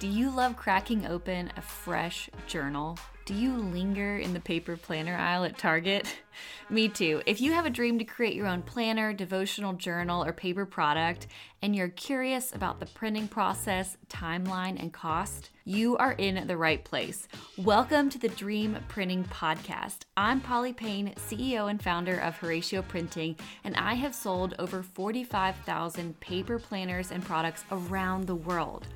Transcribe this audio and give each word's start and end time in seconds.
Do 0.00 0.08
you 0.08 0.30
love 0.30 0.56
cracking 0.56 1.06
open 1.06 1.52
a 1.58 1.60
fresh 1.60 2.30
journal? 2.46 2.98
Do 3.26 3.34
you 3.34 3.54
linger 3.54 4.16
in 4.16 4.32
the 4.32 4.40
paper 4.40 4.78
planner 4.78 5.14
aisle 5.14 5.44
at 5.44 5.58
Target? 5.58 6.16
Me 6.70 6.88
too. 6.88 7.20
If 7.26 7.38
you 7.42 7.52
have 7.52 7.66
a 7.66 7.70
dream 7.70 7.98
to 7.98 8.04
create 8.06 8.34
your 8.34 8.46
own 8.46 8.62
planner, 8.62 9.12
devotional 9.12 9.74
journal, 9.74 10.24
or 10.24 10.32
paper 10.32 10.64
product, 10.64 11.26
and 11.60 11.76
you're 11.76 11.90
curious 11.90 12.54
about 12.54 12.80
the 12.80 12.86
printing 12.86 13.28
process, 13.28 13.98
timeline, 14.08 14.80
and 14.80 14.90
cost, 14.90 15.50
you 15.66 15.98
are 15.98 16.12
in 16.12 16.46
the 16.46 16.56
right 16.56 16.82
place. 16.82 17.28
Welcome 17.58 18.08
to 18.08 18.18
the 18.18 18.30
Dream 18.30 18.78
Printing 18.88 19.24
Podcast. 19.24 20.04
I'm 20.16 20.40
Polly 20.40 20.72
Payne, 20.72 21.12
CEO 21.16 21.68
and 21.68 21.80
founder 21.80 22.18
of 22.20 22.40
Horacio 22.40 22.88
Printing, 22.88 23.36
and 23.64 23.76
I 23.76 23.94
have 23.94 24.14
sold 24.14 24.54
over 24.58 24.82
45,000 24.82 26.18
paper 26.20 26.58
planners 26.58 27.10
and 27.12 27.22
products 27.22 27.66
around 27.70 28.26
the 28.26 28.34
world. 28.34 28.86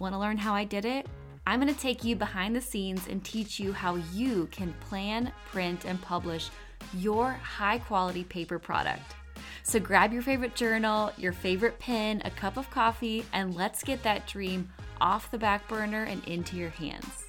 Want 0.00 0.12
to 0.12 0.18
learn 0.18 0.38
how 0.38 0.54
I 0.54 0.64
did 0.64 0.84
it? 0.84 1.06
I'm 1.46 1.60
going 1.60 1.72
to 1.72 1.80
take 1.80 2.02
you 2.02 2.16
behind 2.16 2.56
the 2.56 2.60
scenes 2.60 3.06
and 3.06 3.22
teach 3.24 3.60
you 3.60 3.72
how 3.72 3.96
you 4.12 4.48
can 4.50 4.72
plan, 4.88 5.30
print, 5.46 5.84
and 5.84 6.00
publish 6.02 6.50
your 6.94 7.30
high 7.30 7.78
quality 7.78 8.24
paper 8.24 8.58
product. 8.58 9.14
So 9.62 9.78
grab 9.78 10.12
your 10.12 10.22
favorite 10.22 10.56
journal, 10.56 11.12
your 11.16 11.32
favorite 11.32 11.78
pen, 11.78 12.22
a 12.24 12.30
cup 12.30 12.56
of 12.56 12.68
coffee, 12.70 13.24
and 13.32 13.54
let's 13.54 13.84
get 13.84 14.02
that 14.02 14.26
dream 14.26 14.68
off 15.00 15.30
the 15.30 15.38
back 15.38 15.68
burner 15.68 16.04
and 16.04 16.24
into 16.24 16.56
your 16.56 16.70
hands. 16.70 17.26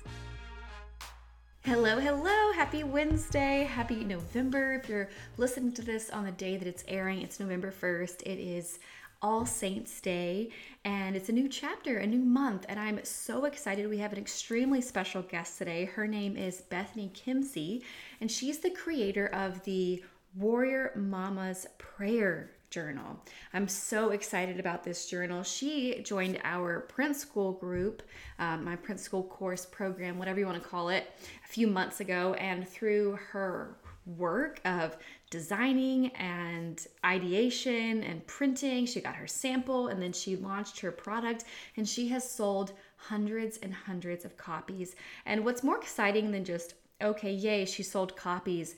Hello, 1.62 2.00
hello. 2.00 2.52
Happy 2.54 2.84
Wednesday. 2.84 3.64
Happy 3.64 4.04
November. 4.04 4.74
If 4.76 4.90
you're 4.90 5.10
listening 5.38 5.72
to 5.74 5.82
this 5.82 6.10
on 6.10 6.26
the 6.26 6.32
day 6.32 6.58
that 6.58 6.68
it's 6.68 6.84
airing, 6.88 7.22
it's 7.22 7.40
November 7.40 7.72
1st. 7.72 8.22
It 8.24 8.40
is 8.40 8.80
all 9.22 9.46
Saints 9.46 10.02
Day, 10.02 10.50
and 10.84 11.16
it's 11.16 11.30
a 11.30 11.34
new 11.34 11.48
chapter, 11.48 11.98
a 11.98 12.08
new 12.08 12.24
month, 12.24 12.66
and 12.70 12.80
I'm 12.80 13.04
so 13.04 13.46
excited. 13.46 13.90
We 13.90 13.98
have 13.98 14.14
an 14.14 14.20
extremely 14.20 14.82
special 14.82 15.22
guest 15.22 15.58
today. 15.58 15.86
Her 15.86 16.08
name 16.08 16.38
is 16.38 16.62
Bethany 16.62 17.12
Kimsey, 17.14 17.84
and 18.22 18.30
she's 18.30 18.60
the 18.60 18.70
creator 18.70 19.28
of 19.28 19.64
the 19.64 20.04
Warrior 20.36 20.92
Mama's 20.96 21.66
Prayer 21.78 22.52
Journal. 22.70 23.20
I'm 23.54 23.68
so 23.68 24.10
excited 24.10 24.60
about 24.60 24.84
this 24.84 25.10
journal. 25.10 25.44
She 25.44 26.02
joined 26.04 26.42
our 26.44 26.82
print 26.82 27.16
school 27.16 27.54
group, 27.54 28.04
um, 28.38 28.66
my 28.66 28.76
print 28.76 29.00
school 29.00 29.24
course 29.24 29.66
program, 29.66 30.18
whatever 30.20 30.40
you 30.40 30.46
want 30.46 30.62
to 30.62 30.70
call 30.70 30.90
it, 30.90 31.10
a 31.44 31.48
few 31.48 31.68
months 31.68 32.02
ago, 32.02 32.34
and 32.34 32.68
through 32.68 33.18
her 33.32 33.78
work 34.06 34.60
of 34.66 34.98
designing 35.36 36.08
and 36.16 36.88
ideation 37.04 38.02
and 38.04 38.26
printing. 38.26 38.86
She 38.86 39.02
got 39.02 39.16
her 39.16 39.28
sample 39.28 39.90
and 39.90 40.02
then 40.02 40.14
she 40.14 40.38
launched 40.38 40.80
her 40.80 40.94
product 40.94 41.44
and 41.76 41.86
she 41.86 42.08
has 42.08 42.30
sold 42.30 42.72
hundreds 42.96 43.58
and 43.58 43.74
hundreds 43.74 44.24
of 44.24 44.38
copies. 44.38 44.96
And 45.26 45.44
what's 45.44 45.62
more 45.62 45.78
exciting 45.78 46.32
than 46.32 46.46
just, 46.46 46.76
okay, 47.02 47.34
yay, 47.34 47.66
she 47.66 47.84
sold 47.84 48.16
copies 48.16 48.76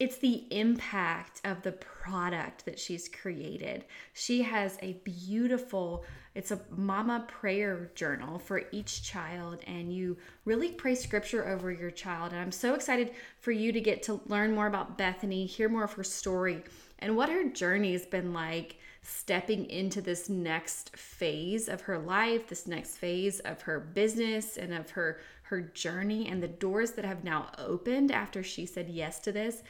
it's 0.00 0.16
the 0.16 0.44
impact 0.50 1.40
of 1.44 1.62
the 1.62 1.70
product 1.72 2.64
that 2.64 2.80
she's 2.80 3.08
created. 3.08 3.84
She 4.12 4.42
has 4.42 4.76
a 4.82 4.94
beautiful, 5.04 6.04
it's 6.34 6.50
a 6.50 6.60
mama 6.70 7.24
prayer 7.28 7.90
journal 7.94 8.38
for 8.38 8.62
each 8.72 9.02
child, 9.02 9.60
and 9.66 9.92
you 9.92 10.16
really 10.44 10.72
pray 10.72 10.94
scripture 10.94 11.46
over 11.48 11.70
your 11.70 11.90
child. 11.90 12.32
And 12.32 12.40
I'm 12.40 12.52
so 12.52 12.74
excited 12.74 13.12
for 13.38 13.52
you 13.52 13.72
to 13.72 13.80
get 13.80 14.02
to 14.04 14.20
learn 14.26 14.54
more 14.54 14.66
about 14.66 14.98
Bethany, 14.98 15.46
hear 15.46 15.68
more 15.68 15.84
of 15.84 15.92
her 15.92 16.04
story, 16.04 16.62
and 16.98 17.16
what 17.16 17.28
her 17.28 17.48
journey 17.48 17.92
has 17.92 18.06
been 18.06 18.32
like 18.32 18.78
stepping 19.02 19.68
into 19.70 20.00
this 20.00 20.28
next 20.28 20.96
phase 20.96 21.68
of 21.68 21.82
her 21.82 21.98
life, 21.98 22.48
this 22.48 22.66
next 22.66 22.96
phase 22.96 23.40
of 23.40 23.62
her 23.62 23.78
business 23.78 24.56
and 24.56 24.72
of 24.74 24.90
her 24.90 25.20
her 25.48 25.60
journey 25.60 26.26
and 26.26 26.42
the 26.42 26.48
doors 26.48 26.92
that 26.92 27.04
have 27.04 27.22
now 27.22 27.50
opened 27.58 28.10
after 28.10 28.42
she 28.42 28.64
said 28.64 28.88
yes 28.88 29.18
to 29.18 29.30
this 29.30 29.62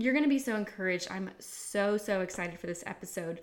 you're 0.00 0.14
going 0.14 0.24
to 0.24 0.30
be 0.30 0.38
so 0.38 0.56
encouraged. 0.56 1.08
I'm 1.10 1.30
so, 1.38 1.98
so 1.98 2.22
excited 2.22 2.58
for 2.58 2.66
this 2.66 2.82
episode. 2.86 3.42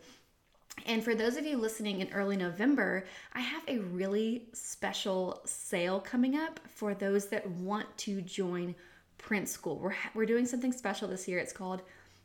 And 0.85 1.03
for 1.03 1.15
those 1.15 1.35
of 1.35 1.45
you 1.45 1.57
listening 1.57 2.01
in 2.01 2.09
early 2.13 2.37
November, 2.37 3.05
I 3.33 3.41
have 3.41 3.63
a 3.67 3.79
really 3.79 4.47
special 4.53 5.41
sale 5.45 5.99
coming 5.99 6.35
up 6.35 6.59
for 6.67 6.93
those 6.93 7.27
that 7.27 7.49
want 7.49 7.85
to 7.99 8.21
join 8.21 8.75
print 9.17 9.49
school. 9.49 9.79
We're, 9.79 9.95
we're 10.13 10.25
doing 10.25 10.45
something 10.45 10.71
special 10.71 11.07
this 11.07 11.27
year. 11.27 11.39
It's 11.39 11.51
called 11.51 11.81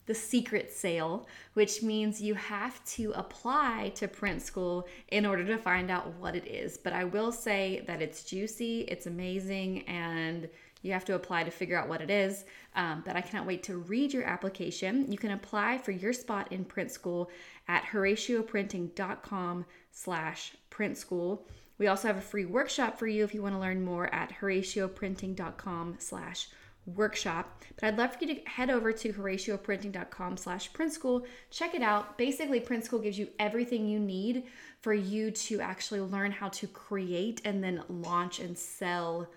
the 0.06 0.14
secret 0.14 0.72
sale, 0.72 1.26
which 1.54 1.82
means 1.82 2.20
you 2.20 2.34
have 2.34 2.84
to 2.84 3.12
apply 3.14 3.92
to 3.94 4.08
print 4.08 4.42
school 4.42 4.86
in 5.08 5.24
order 5.24 5.44
to 5.44 5.56
find 5.56 5.90
out 5.90 6.12
what 6.14 6.34
it 6.34 6.46
is. 6.46 6.76
But 6.76 6.92
I 6.92 7.04
will 7.04 7.30
say 7.32 7.84
that 7.86 8.02
it's 8.02 8.24
juicy, 8.24 8.80
it's 8.82 9.06
amazing, 9.06 9.82
and 9.88 10.48
you 10.82 10.92
have 10.92 11.04
to 11.06 11.14
apply 11.14 11.44
to 11.44 11.50
figure 11.50 11.78
out 11.78 11.88
what 11.88 12.00
it 12.00 12.10
is. 12.10 12.44
Um, 12.74 13.02
but 13.06 13.16
I 13.16 13.20
cannot 13.20 13.46
wait 13.46 13.62
to 13.64 13.78
read 13.78 14.12
your 14.12 14.24
application. 14.24 15.10
You 15.10 15.18
can 15.18 15.30
apply 15.32 15.78
for 15.78 15.92
your 15.92 16.12
spot 16.12 16.52
in 16.52 16.64
print 16.64 16.90
school 16.90 17.30
at 17.68 17.84
horacioprinting.com 17.84 19.64
slash 19.90 20.52
print 20.70 20.98
school. 20.98 21.46
We 21.78 21.86
also 21.86 22.08
have 22.08 22.18
a 22.18 22.22
free 22.22 22.44
workshop 22.44 22.98
for 22.98 23.06
you 23.06 23.24
if 23.24 23.34
you 23.34 23.42
want 23.42 23.54
to 23.54 23.60
learn 23.60 23.84
more 23.84 24.12
at 24.14 24.32
horacioprinting.com 24.40 25.96
slash 25.98 26.48
workshop. 26.86 27.62
But 27.76 27.86
I'd 27.86 27.98
love 27.98 28.14
for 28.16 28.24
you 28.24 28.34
to 28.34 28.40
head 28.48 28.70
over 28.70 28.92
to 28.92 29.12
horacioprinting.com 29.12 30.36
slash 30.36 30.72
print 30.72 30.92
school. 30.92 31.26
Check 31.50 31.74
it 31.74 31.82
out. 31.82 32.18
Basically, 32.18 32.60
print 32.60 32.84
school 32.84 32.98
gives 32.98 33.18
you 33.18 33.28
everything 33.38 33.86
you 33.86 33.98
need 33.98 34.44
for 34.80 34.92
you 34.92 35.30
to 35.30 35.60
actually 35.60 36.00
learn 36.00 36.32
how 36.32 36.48
to 36.48 36.66
create 36.66 37.40
and 37.44 37.62
then 37.62 37.82
launch 37.88 38.40
and 38.40 38.58
sell 38.58 39.28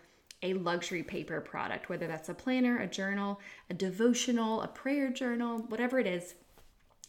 a 0.45 0.53
luxury 0.53 1.03
paper 1.03 1.41
product, 1.41 1.89
whether 1.89 2.07
that's 2.07 2.29
a 2.29 2.33
planner, 2.33 2.79
a 2.79 2.87
journal, 2.87 3.39
a 3.69 3.73
devotional, 3.73 4.61
a 4.61 4.67
prayer 4.67 5.09
journal, 5.09 5.59
whatever 5.69 5.99
it 5.99 6.07
is. 6.07 6.35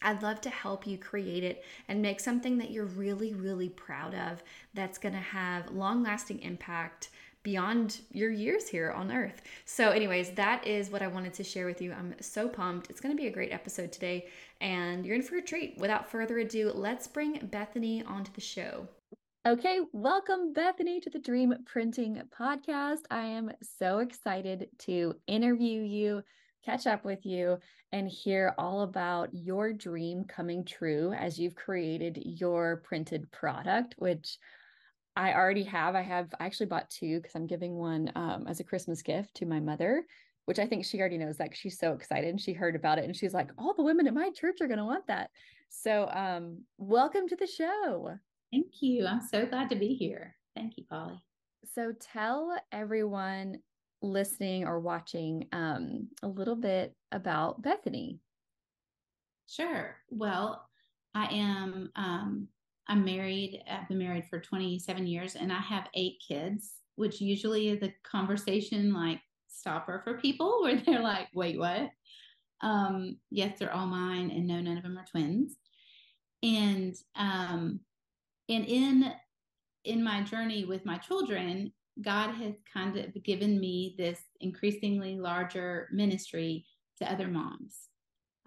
I'd 0.02 0.22
love 0.22 0.40
to 0.42 0.50
help 0.50 0.86
you 0.86 0.98
create 0.98 1.42
it 1.42 1.64
and 1.88 2.02
make 2.02 2.20
something 2.20 2.58
that 2.58 2.70
you're 2.70 2.84
really, 2.84 3.34
really 3.34 3.68
proud 3.68 4.14
of 4.14 4.42
that's 4.74 4.98
to 4.98 5.10
have 5.10 5.70
long 5.70 6.02
lasting 6.02 6.40
impact 6.40 7.10
beyond 7.42 8.00
your 8.10 8.30
years 8.30 8.68
here 8.68 8.90
on 8.90 9.12
earth. 9.12 9.40
So, 9.66 9.90
anyways, 9.90 10.30
that 10.32 10.66
is 10.66 10.90
what 10.90 11.00
I 11.00 11.06
wanted 11.06 11.32
to 11.34 11.44
share 11.44 11.66
with 11.66 11.80
you. 11.80 11.92
I'm 11.92 12.14
so 12.20 12.48
pumped. 12.48 12.90
It's 12.90 13.00
going 13.00 13.16
to 13.16 13.20
be 13.20 13.28
a 13.28 13.32
great 13.32 13.52
episode 13.52 13.92
today, 13.92 14.26
and 14.60 15.06
you're 15.06 15.14
in 15.14 15.22
for 15.22 15.36
a 15.36 15.42
treat. 15.42 15.78
Without 15.78 16.10
further 16.10 16.38
ado, 16.38 16.72
let's 16.74 17.06
bring 17.06 17.38
Bethany 17.46 18.02
onto 18.02 18.32
the 18.32 18.40
show. 18.40 18.88
Okay, 19.46 19.78
welcome 19.92 20.52
Bethany 20.52 20.98
to 20.98 21.08
the 21.08 21.20
Dream 21.20 21.54
Printing 21.66 22.20
Podcast. 22.36 23.02
I 23.12 23.26
am 23.26 23.52
so 23.78 24.00
excited 24.00 24.66
to 24.80 25.14
interview 25.28 25.82
you, 25.82 26.22
catch 26.64 26.88
up 26.88 27.04
with 27.04 27.24
you, 27.24 27.58
and 27.92 28.08
hear 28.08 28.56
all 28.58 28.82
about 28.82 29.28
your 29.32 29.72
dream 29.72 30.24
coming 30.24 30.64
true 30.64 31.12
as 31.12 31.38
you've 31.38 31.54
created 31.54 32.20
your 32.24 32.78
printed 32.78 33.30
product, 33.30 33.94
which 33.98 34.36
I 35.14 35.32
already 35.32 35.62
have. 35.62 35.94
I 35.94 36.02
have 36.02 36.34
I 36.40 36.46
actually 36.46 36.66
bought 36.66 36.90
two 36.90 37.20
because 37.20 37.36
I'm 37.36 37.46
giving 37.46 37.76
one 37.76 38.10
um, 38.16 38.48
as 38.48 38.58
a 38.58 38.64
Christmas 38.64 39.00
gift 39.00 39.36
to 39.36 39.46
my 39.46 39.60
mother, 39.60 40.04
which 40.46 40.58
I 40.58 40.66
think 40.66 40.84
she 40.84 40.98
already 40.98 41.18
knows 41.18 41.36
that 41.36 41.56
she's 41.56 41.78
so 41.78 41.92
excited 41.92 42.30
and 42.30 42.40
she 42.40 42.52
heard 42.52 42.74
about 42.74 42.98
it 42.98 43.04
and 43.04 43.14
she's 43.14 43.32
like, 43.32 43.50
all 43.58 43.74
the 43.74 43.84
women 43.84 44.08
at 44.08 44.14
my 44.14 44.30
church 44.30 44.56
are 44.60 44.66
going 44.66 44.80
to 44.80 44.84
want 44.84 45.06
that. 45.06 45.30
So, 45.68 46.10
um, 46.12 46.62
welcome 46.78 47.28
to 47.28 47.36
the 47.36 47.46
show. 47.46 48.18
Thank 48.52 48.80
you. 48.80 49.06
I'm 49.06 49.20
so 49.20 49.46
glad 49.46 49.68
to 49.70 49.76
be 49.76 49.94
here. 49.94 50.34
Thank 50.54 50.76
you, 50.76 50.84
Polly. 50.88 51.20
So 51.74 51.92
tell 52.00 52.56
everyone 52.72 53.58
listening 54.02 54.64
or 54.64 54.80
watching 54.80 55.48
um, 55.52 56.08
a 56.22 56.28
little 56.28 56.56
bit 56.56 56.94
about 57.12 57.62
Bethany. 57.62 58.20
Sure. 59.48 59.96
Well, 60.10 60.68
I 61.14 61.26
am 61.26 61.90
um, 61.96 62.48
I'm 62.88 63.04
married. 63.04 63.62
I've 63.70 63.88
been 63.88 63.98
married 63.98 64.26
for 64.28 64.40
27 64.40 65.06
years, 65.06 65.34
and 65.34 65.52
I 65.52 65.60
have 65.60 65.88
eight 65.94 66.22
kids, 66.26 66.74
which 66.96 67.20
usually 67.20 67.68
is 67.68 67.82
a 67.82 67.94
conversation 68.04 68.92
like 68.92 69.20
stopper 69.48 70.00
for 70.04 70.18
people 70.18 70.58
where 70.62 70.76
they're 70.76 71.00
like, 71.00 71.28
"Wait, 71.34 71.58
what?" 71.58 71.90
Um, 72.62 73.18
yes, 73.30 73.58
they're 73.58 73.74
all 73.74 73.86
mine, 73.86 74.30
and 74.30 74.46
no, 74.46 74.60
none 74.60 74.76
of 74.76 74.82
them 74.82 74.98
are 74.98 75.06
twins. 75.10 75.56
And 76.42 76.94
um, 77.16 77.80
and 78.48 78.64
in 78.64 79.12
in 79.84 80.02
my 80.02 80.22
journey 80.22 80.64
with 80.64 80.84
my 80.84 80.98
children 80.98 81.72
god 82.02 82.32
has 82.32 82.54
kind 82.72 82.96
of 82.96 83.22
given 83.22 83.58
me 83.58 83.94
this 83.98 84.20
increasingly 84.40 85.18
larger 85.18 85.88
ministry 85.92 86.66
to 86.98 87.10
other 87.10 87.28
moms. 87.28 87.88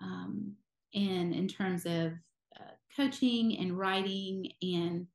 Um, 0.02 0.54
and 0.94 1.34
in 1.34 1.48
terms 1.48 1.86
of 1.86 2.14
uh, 2.60 2.72
coaching 2.96 3.58
and 3.60 3.78
writing 3.78 4.52
and 4.62 5.08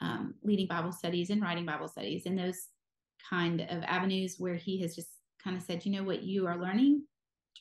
um, 0.00 0.34
leading 0.42 0.66
bible 0.66 0.92
studies 0.92 1.30
and 1.30 1.42
writing 1.42 1.66
bible 1.66 1.88
studies 1.88 2.26
and 2.26 2.38
those 2.38 2.68
kind 3.28 3.62
of 3.62 3.82
avenues 3.84 4.36
where 4.38 4.54
he 4.54 4.80
has 4.82 4.94
just 4.94 5.08
kind 5.42 5.56
of 5.56 5.62
said 5.62 5.84
you 5.84 5.92
know 5.92 6.04
what? 6.04 6.22
You 6.22 6.46
are 6.46 6.60
learning. 6.60 7.04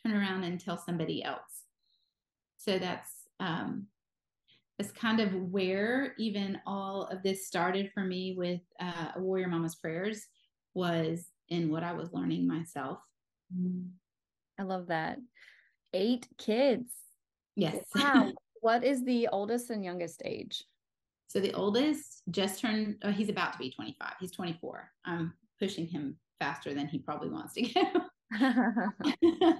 Turn 0.06 0.16
around 0.16 0.44
and 0.44 0.60
tell 0.60 0.78
somebody 0.78 1.24
else. 1.24 1.64
So 2.58 2.78
that's 2.78 3.12
um, 3.40 3.88
that's 4.78 4.92
kind 4.92 5.20
of 5.20 5.34
where 5.34 6.14
even 6.18 6.60
all 6.66 7.04
of 7.04 7.24
this 7.24 7.48
started 7.48 7.92
for 7.94 8.04
me 8.04 8.36
with 8.38 8.62
uh, 8.80 9.12
Warrior 9.18 9.48
Mama's 9.48 9.76
Prayers 9.76 10.26
was 10.74 11.26
in 11.50 11.70
what 11.70 11.84
I 11.84 11.94
was 11.94 12.12
learning 12.12 12.48
myself. 12.48 13.00
I 14.60 14.64
love 14.64 14.88
that. 14.88 15.20
Eight 15.94 16.28
kids. 16.38 16.92
Yes. 17.56 17.86
Wow. 17.96 18.32
what 18.62 18.84
is 18.84 19.04
the 19.06 19.30
oldest 19.32 19.70
and 19.70 19.84
youngest 19.84 20.22
age? 20.26 20.64
So 21.28 21.40
the 21.40 21.54
oldest 21.54 22.24
just 22.32 22.60
turned, 22.60 22.98
oh, 23.04 23.12
he's 23.12 23.30
about 23.30 23.54
to 23.54 23.60
be 23.60 23.72
25. 23.72 24.14
He's 24.20 24.32
24. 24.32 24.90
I'm 25.06 25.34
pushing 25.60 25.88
him 25.88 26.18
faster 26.40 26.74
than 26.74 26.88
he 26.88 27.00
probably 27.00 27.30
wants 27.30 27.54
to 27.54 27.62
go. 27.62 27.82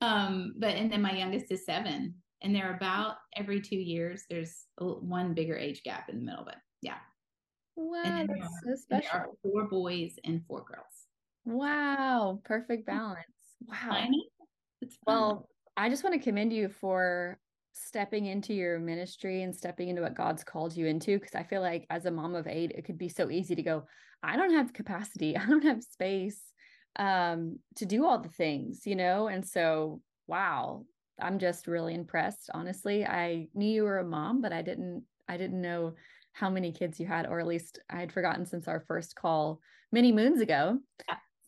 um, 0.00 0.54
but, 0.58 0.74
and 0.74 0.92
then 0.92 1.02
my 1.02 1.12
youngest 1.12 1.50
is 1.50 1.64
seven. 1.64 2.14
And 2.42 2.54
they're 2.54 2.74
about 2.74 3.16
every 3.36 3.60
two 3.60 3.76
years. 3.76 4.24
There's 4.30 4.64
one 4.78 5.34
bigger 5.34 5.56
age 5.56 5.82
gap 5.82 6.08
in 6.08 6.18
the 6.18 6.24
middle, 6.24 6.44
but 6.44 6.56
yeah. 6.82 6.98
Wow, 7.76 8.26
that's 8.28 8.48
so 8.64 8.74
special. 8.76 9.38
four 9.42 9.68
boys 9.68 10.14
and 10.24 10.42
four 10.46 10.64
girls. 10.64 10.84
Wow, 11.44 12.40
perfect 12.44 12.86
balance. 12.86 13.24
Wow. 13.66 14.06
Well, 15.06 15.48
I 15.76 15.88
just 15.88 16.04
want 16.04 16.14
to 16.14 16.20
commend 16.20 16.52
you 16.52 16.68
for 16.68 17.38
stepping 17.72 18.26
into 18.26 18.52
your 18.52 18.78
ministry 18.78 19.42
and 19.42 19.54
stepping 19.54 19.88
into 19.88 20.02
what 20.02 20.16
God's 20.16 20.44
called 20.44 20.76
you 20.76 20.86
into. 20.86 21.18
Because 21.18 21.34
I 21.34 21.42
feel 21.42 21.60
like 21.60 21.86
as 21.90 22.04
a 22.04 22.10
mom 22.10 22.34
of 22.34 22.46
eight, 22.46 22.72
it 22.72 22.84
could 22.84 22.98
be 22.98 23.08
so 23.08 23.30
easy 23.30 23.54
to 23.54 23.62
go, 23.62 23.84
I 24.22 24.36
don't 24.36 24.52
have 24.52 24.72
capacity, 24.72 25.36
I 25.36 25.46
don't 25.46 25.64
have 25.64 25.82
space 25.82 26.40
um, 26.96 27.58
to 27.76 27.86
do 27.86 28.04
all 28.04 28.18
the 28.18 28.28
things, 28.28 28.86
you 28.86 28.96
know? 28.96 29.28
And 29.28 29.46
so, 29.46 30.00
wow, 30.26 30.84
I'm 31.20 31.38
just 31.38 31.66
really 31.66 31.94
impressed. 31.94 32.50
Honestly, 32.54 33.04
I 33.04 33.48
knew 33.54 33.68
you 33.68 33.84
were 33.84 33.98
a 33.98 34.04
mom, 34.04 34.40
but 34.40 34.52
I 34.52 34.62
didn't, 34.62 35.04
I 35.28 35.36
didn't 35.36 35.60
know 35.60 35.94
how 36.32 36.50
many 36.50 36.72
kids 36.72 37.00
you 37.00 37.06
had, 37.06 37.26
or 37.26 37.40
at 37.40 37.46
least 37.46 37.80
I 37.90 38.00
had 38.00 38.12
forgotten 38.12 38.46
since 38.46 38.68
our 38.68 38.80
first 38.86 39.16
call 39.16 39.60
many 39.92 40.12
moons 40.12 40.40
ago. 40.40 40.78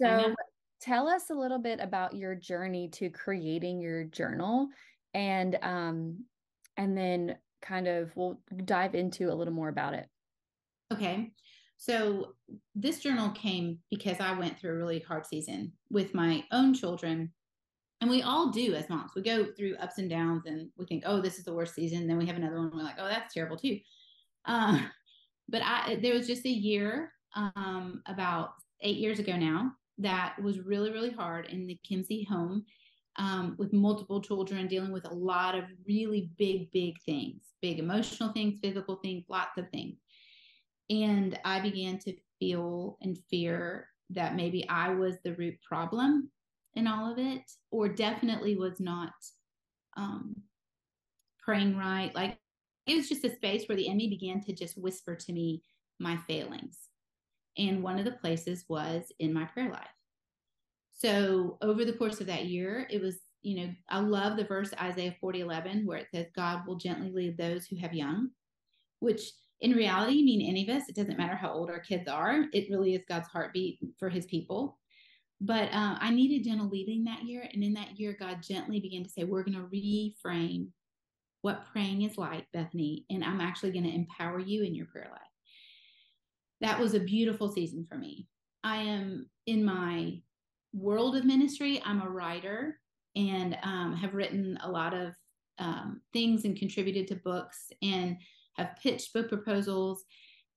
So, 0.03 0.35
tell 0.81 1.09
us 1.09 1.31
a 1.31 1.35
little 1.35 1.59
bit 1.59 1.79
about 1.81 2.15
your 2.15 2.35
journey 2.35 2.89
to 2.89 3.11
creating 3.11 3.81
your 3.81 4.05
journal 4.05 4.69
and 5.15 5.59
um 5.63 6.25
and 6.77 6.97
then 6.97 7.37
kind 7.63 7.87
of 7.87 8.11
we'll 8.17 8.41
dive 8.65 8.95
into 8.95 9.31
a 9.31 9.35
little 9.35 9.53
more 9.53 9.69
about 9.69 9.95
it 9.95 10.07
okay 10.93 11.31
so 11.77 12.35
this 12.75 13.01
journal 13.01 13.31
came 13.31 13.79
because 13.91 14.19
i 14.21 14.33
went 14.33 14.59
through 14.59 14.71
a 14.71 14.77
really 14.77 15.01
hard 15.01 15.27
season 15.27 15.73
with 15.91 16.15
my 16.15 16.45
own 16.53 16.73
children 16.73 17.33
and 18.01 18.11
we 18.11 18.23
all 18.23 18.51
do 18.51 18.75
as 18.75 18.89
moms. 18.89 19.13
We 19.15 19.23
go 19.23 19.47
through 19.57 19.77
ups 19.77 19.99
and 19.99 20.09
downs 20.09 20.47
and 20.47 20.69
we 20.77 20.87
think 20.87 21.05
oh 21.07 21.21
this 21.21 21.39
is 21.39 21.45
the 21.45 21.55
worst 21.55 21.75
season. 21.75 22.07
Then 22.07 22.19
we 22.19 22.27
have 22.27 22.37
another 22.37 22.57
one 22.57 22.71
we're 22.75 22.83
like 22.83 22.99
oh 22.99 23.09
that's 23.09 23.35
terrible 23.35 23.57
too. 23.57 23.79
Um, 24.45 24.89
but 25.49 25.63
i 25.65 25.99
there 26.01 26.15
was 26.15 26.29
just 26.29 26.47
a 26.47 26.51
year 26.51 27.13
um, 27.35 28.03
about 28.07 28.51
eight 28.83 28.99
years 28.99 29.19
ago 29.19 29.37
now 29.37 29.73
that 29.99 30.37
was 30.41 30.61
really 30.61 30.93
really 30.93 31.11
hard 31.11 31.47
in 31.47 31.67
the 31.67 31.79
Kimsey 31.89 32.27
home 32.27 32.65
um, 33.17 33.55
with 33.59 33.73
multiple 33.73 34.23
children 34.23 34.67
dealing 34.67 34.93
with 34.93 35.05
a 35.05 35.15
lot 35.15 35.55
of 35.55 35.65
really 35.87 36.31
big, 36.39 36.71
big 36.71 36.95
things, 37.05 37.43
big 37.61 37.79
emotional 37.79 38.33
things, 38.33 38.59
physical 38.63 38.97
things, 38.97 39.25
lots 39.29 39.59
of 39.59 39.69
things. 39.71 39.97
And 40.89 41.39
I 41.45 41.61
began 41.61 41.99
to 42.01 42.15
feel 42.39 42.97
and 43.03 43.19
fear 43.31 43.89
that 44.11 44.35
maybe 44.35 44.69
I 44.69 44.91
was 44.91 45.17
the 45.23 45.35
root 45.35 45.57
problem 45.63 46.31
in 46.75 46.87
all 46.87 47.11
of 47.11 47.19
it, 47.19 47.43
or 47.71 47.89
definitely 47.89 48.57
was 48.57 48.81
not 48.81 49.13
um, 49.97 50.37
praying 51.39 51.77
right. 51.77 52.15
Like 52.15 52.39
it 52.87 52.97
was 52.97 53.09
just 53.09 53.25
a 53.25 53.35
space 53.35 53.69
where 53.69 53.77
the 53.77 53.89
enemy 53.89 54.09
began 54.09 54.41
to 54.43 54.53
just 54.53 54.79
whisper 54.79 55.15
to 55.15 55.33
me 55.33 55.63
my 55.99 56.17
failings. 56.29 56.79
And 57.59 57.83
one 57.83 57.99
of 57.99 58.05
the 58.05 58.13
places 58.13 58.65
was 58.69 59.13
in 59.19 59.33
my 59.33 59.45
prayer 59.45 59.71
life. 59.71 59.87
So 60.95 61.59
over 61.63 61.85
the 61.85 61.93
course 61.93 62.21
of 62.21 62.27
that 62.27 62.47
year, 62.47 62.87
it 62.91 63.01
was, 63.01 63.19
you 63.43 63.57
know, 63.57 63.73
I 63.89 64.01
love 64.01 64.37
the 64.37 64.45
verse 64.45 64.73
Isaiah 64.81 65.15
40, 65.21 65.41
11, 65.41 65.87
where 65.87 65.99
it 65.99 66.09
says, 66.13 66.27
God 66.35 66.67
will 66.67 66.77
gently 66.77 67.11
lead 67.11 67.39
those 67.39 67.67
who 67.67 67.77
have 67.77 67.95
young, 67.95 68.31
which 68.99 69.23
in 69.61 69.73
reality 69.73 70.23
mean 70.23 70.49
any 70.49 70.69
of 70.69 70.77
us. 70.77 70.89
It 70.89 70.97
doesn't 70.97 71.19
matter 71.19 71.37
how 71.37 71.53
old 71.53 71.71
our 71.71 71.81
kids 71.81 72.09
are. 72.09 72.47
It 72.53 72.71
really 72.71 72.95
is 72.95 73.03
God's 73.09 73.29
heartbeat 73.29 73.79
for 73.99 74.09
his 74.09 74.27
people. 74.27 74.80
But 75.41 75.73
uh, 75.73 75.97
I 76.01 76.11
needed 76.11 76.45
gentle 76.45 76.69
leading 76.69 77.05
that 77.05 77.25
year. 77.25 77.49
And 77.53 77.65
in 77.65 77.73
that 77.75 77.99
year, 77.99 78.15
God 78.19 78.43
gently 78.43 78.79
began 78.79 79.05
to 79.05 79.11
say, 79.11 79.25
we're 79.25 79.43
going 79.43 79.57
to 79.57 79.69
reframe 79.75 80.69
what 81.43 81.65
praying 81.73 82.03
is 82.03 82.19
like, 82.19 82.47
Bethany, 82.53 83.07
and 83.09 83.25
I'm 83.25 83.41
actually 83.41 83.73
going 83.73 83.85
to 83.85 83.95
empower 83.95 84.39
you 84.39 84.63
in 84.63 84.75
your 84.75 84.87
prayer 84.87 85.09
life. 85.11 85.21
That 86.61 86.79
was 86.79 86.93
a 86.93 87.01
beautiful 87.01 87.51
season 87.51 87.87
for 87.89 87.97
me. 87.97 88.27
I 88.63 88.77
am 88.83 89.31
in 89.47 89.65
my 89.65 90.21
world 90.75 91.17
of 91.17 91.25
ministry, 91.25 91.81
I'm 91.85 92.03
a 92.03 92.09
writer 92.09 92.79
and 93.17 93.57
um, 93.63 93.97
have 93.97 94.15
written 94.15 94.59
a 94.63 94.71
lot 94.71 94.93
of 94.93 95.15
um, 95.59 96.03
things 96.13 96.45
and 96.45 96.57
contributed 96.57 97.09
to 97.09 97.17
books 97.17 97.71
and 97.83 98.17
have 98.57 98.77
pitched 98.83 99.13
book 99.15 99.29
proposals. 99.29 100.05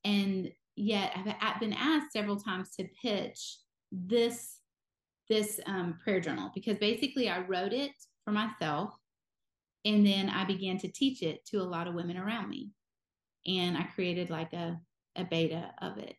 And 0.04 0.52
yet 0.76 1.14
I've 1.42 1.60
been 1.60 1.74
asked 1.74 2.12
several 2.12 2.38
times 2.38 2.72
to 2.76 2.88
pitch 3.02 3.58
this 3.92 4.60
this 5.30 5.60
um, 5.66 5.98
prayer 6.04 6.20
journal 6.20 6.52
because 6.54 6.78
basically 6.78 7.30
I 7.30 7.42
wrote 7.42 7.74
it 7.74 7.92
for 8.26 8.32
myself 8.32 8.94
and 9.86 10.06
then 10.06 10.30
I 10.30 10.46
began 10.46 10.78
to 10.80 10.88
teach 10.88 11.22
it 11.22 11.46
to 11.48 11.58
a 11.58 11.64
lot 11.64 11.88
of 11.88 11.94
women 11.94 12.18
around 12.18 12.50
me. 12.50 12.72
And 13.46 13.78
I 13.78 13.84
created 13.84 14.30
like 14.30 14.54
a, 14.54 14.80
a 15.16 15.26
beta 15.26 15.72
of 15.82 15.98
it 15.98 16.16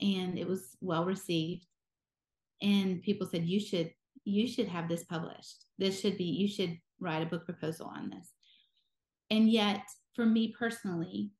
and 0.00 0.38
it 0.38 0.46
was 0.46 0.76
well 0.80 1.04
received. 1.04 1.66
And 2.62 3.02
people 3.02 3.26
said 3.26 3.46
you 3.46 3.60
should 3.60 3.92
you 4.24 4.48
should 4.48 4.66
have 4.66 4.88
this 4.88 5.04
published. 5.04 5.66
This 5.78 6.00
should 6.00 6.18
be 6.18 6.24
you 6.24 6.48
should 6.48 6.76
write 7.00 7.22
a 7.22 7.26
book 7.26 7.44
proposal 7.44 7.86
on 7.86 8.10
this. 8.10 8.32
And 9.30 9.48
yet 9.50 9.82
for 10.16 10.26
me 10.26 10.54
personally 10.58 11.30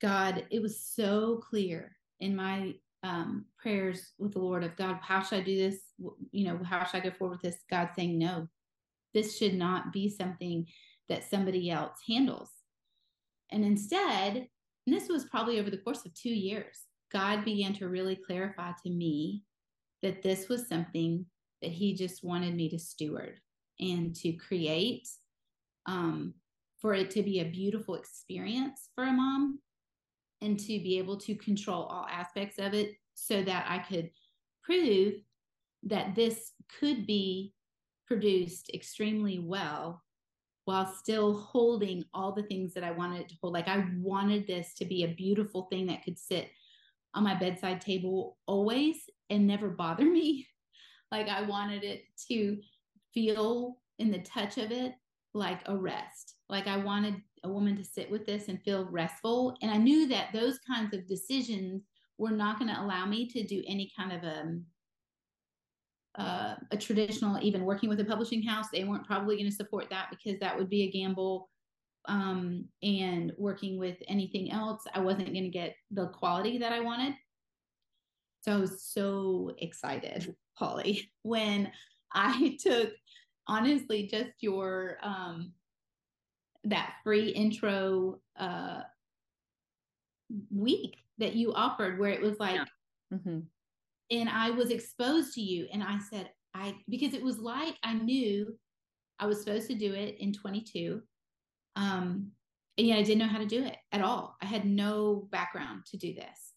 god 0.00 0.46
it 0.50 0.62
was 0.62 0.80
so 0.80 1.42
clear 1.48 1.96
in 2.20 2.34
my 2.34 2.72
um, 3.02 3.44
prayers 3.58 4.12
with 4.18 4.32
the 4.32 4.38
lord 4.38 4.64
of 4.64 4.76
god 4.76 4.98
how 5.02 5.20
should 5.20 5.40
i 5.40 5.42
do 5.42 5.56
this 5.56 5.80
you 6.30 6.46
know 6.46 6.58
how 6.64 6.84
should 6.84 7.00
i 7.00 7.04
go 7.04 7.10
forward 7.10 7.38
with 7.42 7.42
this? 7.42 7.62
God 7.70 7.90
saying 7.96 8.18
no. 8.18 8.48
This 9.12 9.38
should 9.38 9.54
not 9.54 9.92
be 9.92 10.08
something 10.08 10.66
that 11.08 11.28
somebody 11.28 11.70
else 11.70 11.98
handles. 12.08 12.50
And 13.50 13.64
instead 13.64 14.48
and 14.86 14.94
this 14.94 15.08
was 15.08 15.24
probably 15.24 15.60
over 15.60 15.70
the 15.70 15.78
course 15.78 16.04
of 16.04 16.14
two 16.14 16.34
years 16.34 16.84
god 17.12 17.44
began 17.44 17.72
to 17.72 17.88
really 17.88 18.16
clarify 18.16 18.72
to 18.82 18.90
me 18.90 19.42
that 20.02 20.22
this 20.22 20.48
was 20.48 20.68
something 20.68 21.24
that 21.62 21.70
he 21.70 21.94
just 21.94 22.22
wanted 22.22 22.54
me 22.54 22.68
to 22.68 22.78
steward 22.78 23.40
and 23.80 24.14
to 24.14 24.32
create 24.32 25.08
um, 25.86 26.34
for 26.80 26.94
it 26.94 27.10
to 27.10 27.22
be 27.22 27.40
a 27.40 27.44
beautiful 27.44 27.94
experience 27.94 28.90
for 28.94 29.04
a 29.04 29.12
mom 29.12 29.58
and 30.42 30.58
to 30.58 30.66
be 30.66 30.98
able 30.98 31.16
to 31.16 31.34
control 31.36 31.84
all 31.84 32.06
aspects 32.10 32.58
of 32.58 32.74
it 32.74 32.96
so 33.14 33.42
that 33.42 33.64
I 33.68 33.78
could 33.78 34.10
prove 34.62 35.14
that 35.86 36.14
this 36.14 36.52
could 36.80 37.06
be 37.06 37.52
produced 38.06 38.70
extremely 38.74 39.38
well 39.38 40.02
while 40.64 40.86
still 40.86 41.34
holding 41.34 42.04
all 42.14 42.32
the 42.32 42.42
things 42.44 42.72
that 42.74 42.84
I 42.84 42.90
wanted 42.90 43.22
it 43.22 43.28
to 43.30 43.34
hold. 43.40 43.52
Like 43.52 43.68
I 43.68 43.84
wanted 43.98 44.46
this 44.46 44.74
to 44.74 44.84
be 44.84 45.04
a 45.04 45.14
beautiful 45.14 45.68
thing 45.70 45.86
that 45.86 46.02
could 46.04 46.18
sit 46.18 46.48
on 47.14 47.22
my 47.22 47.34
bedside 47.34 47.80
table 47.80 48.38
always 48.46 48.96
and 49.30 49.46
never 49.46 49.68
bother 49.68 50.04
me. 50.04 50.46
Like 51.12 51.28
I 51.28 51.42
wanted 51.42 51.84
it 51.84 52.06
to 52.28 52.58
feel 53.12 53.76
in 54.00 54.10
the 54.10 54.18
touch 54.18 54.58
of 54.58 54.72
it 54.72 54.94
like 55.32 55.60
a 55.66 55.76
rest. 55.76 56.34
Like 56.48 56.66
I 56.66 56.76
wanted 56.76 57.22
a 57.44 57.48
woman 57.48 57.76
to 57.76 57.84
sit 57.84 58.10
with 58.10 58.26
this 58.26 58.48
and 58.48 58.60
feel 58.62 58.88
restful. 58.90 59.56
And 59.62 59.70
I 59.70 59.76
knew 59.76 60.08
that 60.08 60.32
those 60.32 60.58
kinds 60.66 60.92
of 60.92 61.06
decisions 61.06 61.84
were 62.18 62.32
not 62.32 62.58
going 62.58 62.74
to 62.74 62.80
allow 62.80 63.06
me 63.06 63.28
to 63.28 63.44
do 63.44 63.62
any 63.68 63.92
kind 63.96 64.12
of 64.12 64.24
a 64.24 64.40
um, 64.40 64.64
uh, 66.16 66.54
a 66.70 66.76
traditional, 66.76 67.38
even 67.42 67.64
working 67.64 67.88
with 67.88 68.00
a 68.00 68.04
publishing 68.04 68.42
house. 68.42 68.66
They 68.72 68.84
weren't 68.84 69.06
probably 69.06 69.36
going 69.36 69.50
to 69.50 69.54
support 69.54 69.90
that 69.90 70.08
because 70.10 70.38
that 70.40 70.56
would 70.56 70.70
be 70.70 70.82
a 70.82 70.90
gamble. 70.90 71.48
Um, 72.06 72.66
and 72.82 73.32
working 73.38 73.78
with 73.78 73.96
anything 74.08 74.52
else, 74.52 74.82
I 74.94 75.00
wasn't 75.00 75.32
going 75.32 75.44
to 75.44 75.48
get 75.48 75.74
the 75.90 76.08
quality 76.08 76.58
that 76.58 76.72
I 76.72 76.80
wanted. 76.80 77.14
So 78.42 78.52
I 78.52 78.56
was 78.56 78.82
so 78.82 79.54
excited, 79.58 80.34
Polly, 80.58 81.10
when 81.22 81.72
I 82.12 82.56
took 82.60 82.92
honestly 83.46 84.06
just 84.06 84.30
your 84.40 84.96
um 85.02 85.52
that 86.64 86.94
free 87.04 87.28
intro 87.28 88.20
uh 88.38 88.80
week 90.50 90.96
that 91.18 91.34
you 91.34 91.52
offered 91.52 91.98
where 91.98 92.10
it 92.10 92.22
was 92.22 92.38
like 92.38 92.54
yeah. 92.54 92.64
mm-hmm. 93.12 93.40
And 94.10 94.28
I 94.28 94.50
was 94.50 94.70
exposed 94.70 95.34
to 95.34 95.40
you 95.40 95.66
and 95.72 95.82
I 95.82 95.98
said 96.10 96.30
I 96.54 96.74
because 96.88 97.14
it 97.14 97.22
was 97.22 97.38
like 97.38 97.76
I 97.82 97.94
knew 97.94 98.56
I 99.18 99.26
was 99.26 99.40
supposed 99.40 99.68
to 99.68 99.74
do 99.74 99.94
it 99.94 100.16
in 100.18 100.32
22 100.32 101.00
um 101.76 102.32
and 102.76 102.86
yet 102.86 102.98
I 102.98 103.02
didn't 103.02 103.20
know 103.20 103.28
how 103.28 103.38
to 103.38 103.46
do 103.46 103.64
it 103.64 103.76
at 103.92 104.00
all. 104.00 104.36
I 104.42 104.46
had 104.46 104.64
no 104.64 105.28
background 105.30 105.86
to 105.86 105.96
do 105.96 106.14
this. 106.14 106.52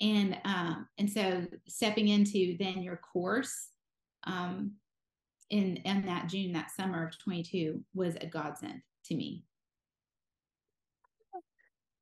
And 0.00 0.38
um, 0.44 0.86
and 0.98 1.10
so 1.10 1.44
stepping 1.66 2.08
into 2.08 2.56
then 2.58 2.82
your 2.82 3.00
course 3.12 3.70
um, 4.24 4.74
in 5.50 5.78
in 5.78 6.06
that 6.06 6.28
June, 6.28 6.52
that 6.52 6.70
summer 6.70 7.04
of 7.06 7.18
22 7.18 7.82
was 7.94 8.14
a 8.20 8.26
godsend 8.26 8.80
to 9.06 9.16
me. 9.16 9.44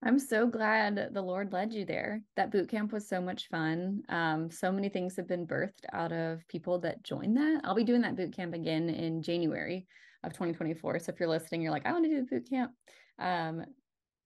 I'm 0.06 0.20
so 0.20 0.46
glad 0.46 1.08
the 1.12 1.20
Lord 1.20 1.52
led 1.52 1.72
you 1.72 1.84
there. 1.84 2.22
That 2.36 2.52
boot 2.52 2.68
camp 2.68 2.92
was 2.92 3.08
so 3.08 3.20
much 3.20 3.48
fun. 3.48 4.02
Um, 4.08 4.48
so 4.52 4.70
many 4.70 4.88
things 4.88 5.16
have 5.16 5.26
been 5.26 5.48
birthed 5.48 5.84
out 5.92 6.12
of 6.12 6.46
people 6.46 6.78
that 6.80 7.02
joined 7.02 7.36
that. 7.36 7.62
I'll 7.64 7.75
be 7.75 7.82
doing 7.82 8.02
that 8.02 8.14
boot 8.14 8.32
camp 8.32 8.54
again 8.54 8.88
in 8.88 9.20
January 9.20 9.84
of 10.22 10.32
2024. 10.32 11.00
So 11.00 11.10
if 11.10 11.18
you're 11.18 11.28
listening, 11.28 11.60
you're 11.60 11.72
like, 11.72 11.86
I 11.86 11.92
want 11.92 12.04
to 12.04 12.10
do 12.10 12.20
the 12.20 12.36
boot 12.36 12.48
camp. 12.48 12.70
Um, 13.18 13.64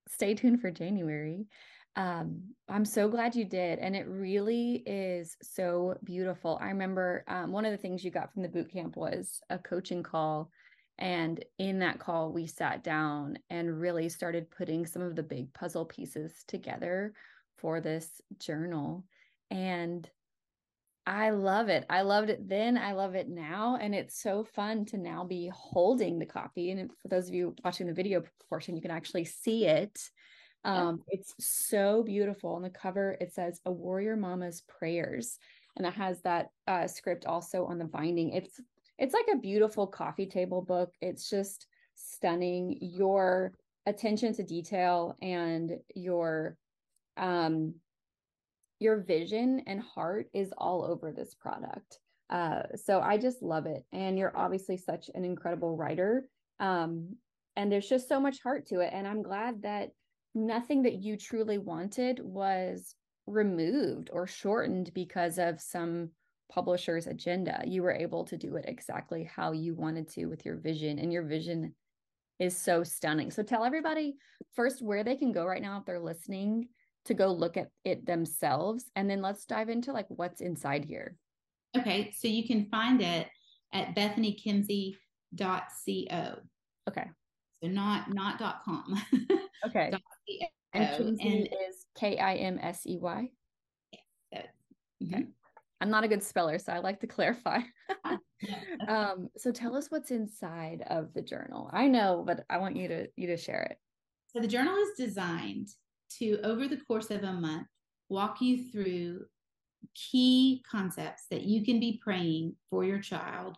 stay 0.07 0.35
tuned 0.35 0.61
for 0.61 0.71
January. 0.71 1.47
Um, 1.97 2.43
I'm 2.69 2.85
so 2.85 3.09
glad 3.09 3.35
you 3.35 3.47
did. 3.47 3.79
And 3.79 3.97
it 3.97 4.07
really 4.07 4.83
is 4.85 5.35
so 5.41 5.95
beautiful. 6.05 6.59
I 6.61 6.67
remember 6.67 7.25
um, 7.27 7.53
one 7.53 7.65
of 7.65 7.73
the 7.73 7.79
things 7.79 8.05
you 8.05 8.11
got 8.11 8.35
from 8.35 8.43
the 8.43 8.51
boot 8.51 8.71
camp 8.71 8.99
was 8.99 9.41
a 9.49 9.59
coaching 9.59 10.03
call. 10.03 10.51
And 10.99 11.43
in 11.59 11.79
that 11.79 11.99
call, 11.99 12.33
we 12.33 12.47
sat 12.47 12.85
down 12.85 13.39
and 13.49 13.81
really 13.81 14.09
started 14.09 14.51
putting 14.51 14.87
some 14.87 15.03
of 15.03 15.17
the 15.17 15.23
big 15.23 15.53
puzzle 15.55 15.87
pieces 15.87 16.45
together 16.47 17.15
for 17.57 17.81
this 17.81 18.21
journal. 18.39 19.05
And 19.51 20.09
I 21.07 21.31
love 21.31 21.69
it. 21.69 21.87
I 21.89 22.03
loved 22.03 22.31
it 22.31 22.49
then. 22.49 22.77
I 22.77 22.93
love 22.93 23.15
it 23.15 23.29
now. 23.29 23.79
And 23.81 23.95
it's 23.95 24.21
so 24.21 24.45
fun 24.45 24.85
to 24.87 24.99
now 24.99 25.25
be 25.25 25.51
holding 25.53 26.19
the 26.19 26.27
copy. 26.27 26.71
And 26.71 26.91
for 27.03 27.09
those 27.09 27.29
of 27.29 27.35
you 27.35 27.55
watching 27.65 27.87
the 27.87 27.95
video 27.95 28.23
portion, 28.49 28.77
you 28.77 28.83
can 28.83 28.91
actually 28.91 29.25
see 29.25 29.67
it. 29.67 29.99
Um, 30.65 31.03
yeah. 31.11 31.19
It's 31.19 31.35
so 31.39 32.03
beautiful. 32.03 32.51
On 32.51 32.63
the 32.63 32.71
cover, 32.71 33.17
it 33.21 33.33
says 33.33 33.61
A 33.65 33.73
Warrior 33.73 34.17
Mama's 34.17 34.63
Prayers. 34.69 35.39
And 35.77 35.87
it 35.87 35.95
has 35.95 36.21
that 36.23 36.51
uh, 36.67 36.87
script 36.87 37.25
also 37.25 37.65
on 37.65 37.79
the 37.79 37.87
binding. 37.87 38.31
It's 38.31 38.61
it's 39.01 39.15
like 39.15 39.27
a 39.33 39.39
beautiful 39.39 39.87
coffee 39.87 40.27
table 40.27 40.63
book. 40.63 40.93
It's 41.01 41.29
just 41.29 41.67
stunning. 41.95 42.79
Your 42.81 43.55
attention 43.87 44.35
to 44.35 44.45
detail 44.45 45.17
and 45.23 45.73
your 45.95 46.57
um 47.17 47.75
your 48.79 49.01
vision 49.01 49.63
and 49.67 49.81
heart 49.81 50.27
is 50.33 50.53
all 50.57 50.85
over 50.85 51.13
this 51.13 51.35
product. 51.35 51.99
Uh, 52.31 52.63
so 52.77 53.01
I 53.01 53.19
just 53.19 53.43
love 53.43 53.67
it. 53.67 53.85
And 53.93 54.19
you're 54.19 54.37
obviously 54.37 54.77
such 54.77 55.11
an 55.15 55.25
incredible 55.25 55.77
writer. 55.77 56.29
Um, 56.61 57.17
and 57.57 57.71
there's 57.71 57.89
just 57.89 58.09
so 58.09 58.21
much 58.21 58.43
heart 58.43 58.67
to 58.69 58.81
it. 58.81 58.91
And 58.95 59.07
I'm 59.07 59.23
glad 59.23 59.63
that 59.63 59.91
nothing 60.35 60.85
that 60.85 61.03
you 61.03 61.17
truly 61.17 61.59
wanted 61.59 62.21
was 62.23 62.95
removed 63.27 64.09
or 64.13 64.27
shortened 64.27 64.93
because 64.95 65.39
of 65.39 65.61
some 65.61 66.11
publisher's 66.51 67.07
agenda. 67.07 67.63
You 67.67 67.83
were 67.83 67.93
able 67.93 68.25
to 68.25 68.37
do 68.37 68.57
it 68.57 68.65
exactly 68.67 69.25
how 69.25 69.53
you 69.53 69.75
wanted 69.75 70.09
to 70.11 70.27
with 70.27 70.45
your 70.45 70.57
vision. 70.57 70.99
And 70.99 71.13
your 71.13 71.23
vision 71.23 71.75
is 72.39 72.57
so 72.57 72.83
stunning. 72.83 73.31
So 73.31 73.43
tell 73.43 73.65
everybody 73.65 74.17
first 74.55 74.83
where 74.83 75.05
they 75.05 75.17
can 75.17 75.33
go 75.33 75.45
right 75.45 75.63
now 75.63 75.79
if 75.79 75.85
they're 75.85 76.01
listening 76.01 76.69
to 77.05 77.15
go 77.15 77.33
look 77.33 77.57
at 77.57 77.69
it 77.85 78.05
themselves 78.07 78.91
and 78.95 79.09
then 79.09 79.23
let's 79.23 79.47
dive 79.47 79.69
into 79.69 79.93
like 79.93 80.07
what's 80.09 80.41
inside 80.41 80.85
here 80.85 81.17
okay 81.77 82.13
so 82.17 82.29
you 82.29 82.47
can 82.47 82.67
find 82.67 83.01
it 83.01 83.27
at 83.73 83.95
bethanykimsey.co 83.95 84.95
okay 86.89 87.07
so 87.63 87.69
not 87.69 88.13
not 88.13 88.39
dot 88.39 88.61
com 88.65 89.03
okay 89.67 89.93
and 90.73 90.89
kimsey 90.89 91.21
and, 91.21 91.47
is 91.47 91.87
k-i-m-s-e-y 91.97 93.31
yes, 94.33 94.47
mm-hmm. 95.03 95.23
I'm 95.81 95.91
not 95.91 96.05
a 96.05 96.09
good 96.09 96.23
speller 96.23 96.59
so 96.59 96.73
i 96.73 96.79
like 96.79 97.01
to 97.01 97.07
clarify 97.07 97.61
um 98.89 99.29
so 99.37 99.51
tell 99.51 99.77
us 99.77 99.91
what's 99.91 100.11
inside 100.11 100.83
of 100.89 101.13
the 101.15 101.23
journal 101.23 101.71
i 101.73 101.87
know 101.87 102.23
but 102.27 102.45
i 102.51 102.59
want 102.59 102.77
you 102.77 102.89
to 102.89 103.07
you 103.17 103.27
to 103.27 103.37
share 103.37 103.63
it 103.63 103.79
so 104.33 104.39
the 104.41 104.47
journal 104.47 104.77
is 104.77 104.91
designed 104.97 105.69
to, 106.19 106.41
over 106.43 106.69
the 106.69 106.77
course 106.77 107.11
of 107.11 107.25
a 107.25 107.33
month, 107.33 107.67
walk 108.09 108.41
you 108.41 108.71
through 108.71 109.25
key 109.95 110.63
concepts 110.71 111.25
that 111.31 111.43
you 111.43 111.65
can 111.65 111.81
be 111.81 112.01
praying 112.03 112.55
for 112.69 112.85
your 112.85 113.01
child 113.01 113.57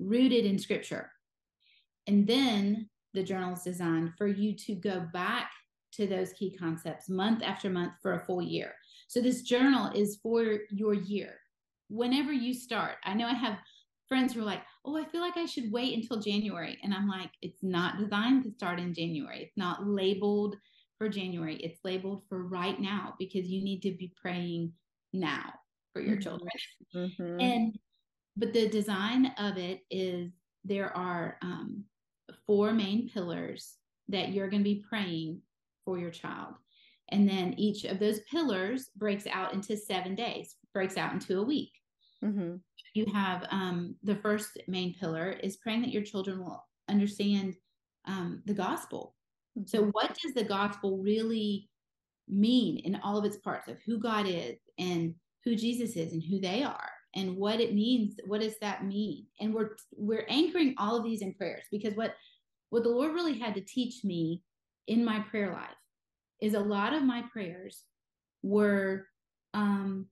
rooted 0.00 0.44
in 0.44 0.58
scripture. 0.58 1.10
And 2.06 2.26
then 2.26 2.88
the 3.14 3.22
journal 3.22 3.52
is 3.52 3.62
designed 3.62 4.12
for 4.16 4.26
you 4.26 4.54
to 4.56 4.74
go 4.74 5.06
back 5.12 5.50
to 5.92 6.06
those 6.06 6.32
key 6.32 6.56
concepts 6.56 7.08
month 7.08 7.42
after 7.44 7.68
month 7.68 7.92
for 8.02 8.14
a 8.14 8.24
full 8.24 8.42
year. 8.42 8.72
So 9.08 9.20
this 9.20 9.42
journal 9.42 9.92
is 9.94 10.18
for 10.22 10.60
your 10.70 10.94
year. 10.94 11.39
Whenever 11.90 12.32
you 12.32 12.54
start, 12.54 12.96
I 13.04 13.12
know 13.12 13.26
I 13.26 13.34
have 13.34 13.58
friends 14.08 14.32
who 14.32 14.40
are 14.40 14.44
like, 14.44 14.62
oh, 14.84 14.96
I 14.96 15.04
feel 15.04 15.20
like 15.20 15.36
I 15.36 15.46
should 15.46 15.70
wait 15.70 15.94
until 15.94 16.20
January. 16.20 16.78
And 16.82 16.94
I'm 16.94 17.08
like, 17.08 17.30
it's 17.42 17.62
not 17.62 17.98
designed 17.98 18.44
to 18.44 18.50
start 18.50 18.80
in 18.80 18.94
January. 18.94 19.42
It's 19.42 19.56
not 19.56 19.86
labeled 19.86 20.56
for 20.98 21.08
January. 21.08 21.56
It's 21.56 21.80
labeled 21.84 22.22
for 22.28 22.46
right 22.46 22.78
now 22.80 23.14
because 23.18 23.46
you 23.46 23.62
need 23.62 23.82
to 23.82 23.92
be 23.92 24.12
praying 24.20 24.72
now 25.12 25.52
for 25.92 26.00
your 26.00 26.16
mm-hmm. 26.16 26.22
children. 26.22 26.50
Mm-hmm. 26.94 27.40
And 27.40 27.78
but 28.36 28.52
the 28.52 28.68
design 28.68 29.32
of 29.38 29.58
it 29.58 29.80
is 29.90 30.30
there 30.64 30.96
are 30.96 31.36
um, 31.42 31.84
four 32.46 32.72
main 32.72 33.08
pillars 33.08 33.76
that 34.08 34.32
you're 34.32 34.48
going 34.48 34.62
to 34.62 34.74
be 34.74 34.84
praying 34.88 35.40
for 35.84 35.98
your 35.98 36.10
child. 36.10 36.54
And 37.10 37.28
then 37.28 37.54
each 37.56 37.84
of 37.84 37.98
those 37.98 38.20
pillars 38.30 38.90
breaks 38.96 39.26
out 39.26 39.52
into 39.52 39.76
seven 39.76 40.14
days, 40.14 40.56
breaks 40.72 40.96
out 40.96 41.12
into 41.12 41.38
a 41.38 41.42
week. 41.42 41.72
Mm-hmm. 42.24 42.56
You 42.94 43.06
have 43.12 43.46
um, 43.50 43.96
the 44.02 44.16
first 44.16 44.58
main 44.68 44.94
pillar 44.94 45.30
is 45.30 45.56
praying 45.56 45.82
that 45.82 45.92
your 45.92 46.02
children 46.02 46.40
will 46.40 46.66
understand 46.88 47.54
um, 48.06 48.42
the 48.46 48.54
gospel 48.54 49.14
so, 49.66 49.80
mm-hmm. 49.80 49.90
what 49.90 50.16
does 50.22 50.34
the 50.34 50.44
gospel 50.44 50.98
really 50.98 51.68
mean 52.28 52.78
in 52.78 52.96
all 53.02 53.18
of 53.18 53.24
its 53.24 53.38
parts 53.38 53.68
of 53.68 53.78
who 53.84 53.98
God 53.98 54.26
is 54.28 54.56
and 54.78 55.14
who 55.44 55.56
Jesus 55.56 55.96
is 55.96 56.12
and 56.12 56.22
who 56.22 56.40
they 56.40 56.62
are 56.62 56.90
and 57.14 57.36
what 57.36 57.60
it 57.60 57.74
means? 57.74 58.14
What 58.26 58.40
does 58.40 58.58
that 58.60 58.84
mean? 58.84 59.26
And 59.40 59.52
we're 59.52 59.70
we're 59.96 60.26
anchoring 60.28 60.74
all 60.78 60.96
of 60.96 61.04
these 61.04 61.22
in 61.22 61.34
prayers 61.34 61.64
because 61.70 61.94
what 61.94 62.14
what 62.70 62.84
the 62.84 62.90
Lord 62.90 63.12
really 63.12 63.38
had 63.38 63.54
to 63.54 63.60
teach 63.60 64.04
me 64.04 64.42
in 64.86 65.04
my 65.04 65.20
prayer 65.20 65.52
life 65.52 65.68
is 66.40 66.54
a 66.54 66.60
lot 66.60 66.92
of 66.92 67.02
my 67.02 67.24
prayers 67.32 67.84
were 68.42 69.06
um 69.52 70.06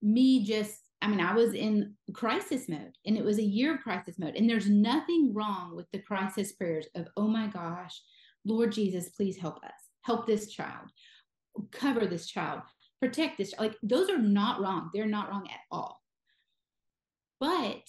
me 0.00 0.44
just 0.44 0.80
I 1.02 1.08
mean, 1.08 1.20
I 1.20 1.34
was 1.34 1.54
in 1.54 1.94
crisis 2.14 2.68
mode 2.68 2.92
and 3.04 3.16
it 3.16 3.24
was 3.24 3.38
a 3.38 3.44
year 3.44 3.74
of 3.74 3.82
crisis 3.82 4.18
mode. 4.18 4.34
And 4.34 4.48
there's 4.48 4.68
nothing 4.68 5.32
wrong 5.34 5.76
with 5.76 5.86
the 5.92 6.00
crisis 6.00 6.52
prayers 6.52 6.86
of, 6.94 7.06
oh 7.16 7.28
my 7.28 7.46
gosh, 7.48 8.00
Lord 8.44 8.72
Jesus, 8.72 9.10
please 9.10 9.36
help 9.36 9.62
us. 9.64 9.72
Help 10.02 10.26
this 10.26 10.52
child. 10.52 10.88
Cover 11.70 12.06
this 12.06 12.26
child. 12.26 12.62
Protect 13.00 13.38
this. 13.38 13.52
Like 13.58 13.74
those 13.82 14.08
are 14.08 14.18
not 14.18 14.60
wrong. 14.60 14.90
They're 14.94 15.06
not 15.06 15.28
wrong 15.28 15.46
at 15.50 15.60
all. 15.70 16.00
But 17.38 17.82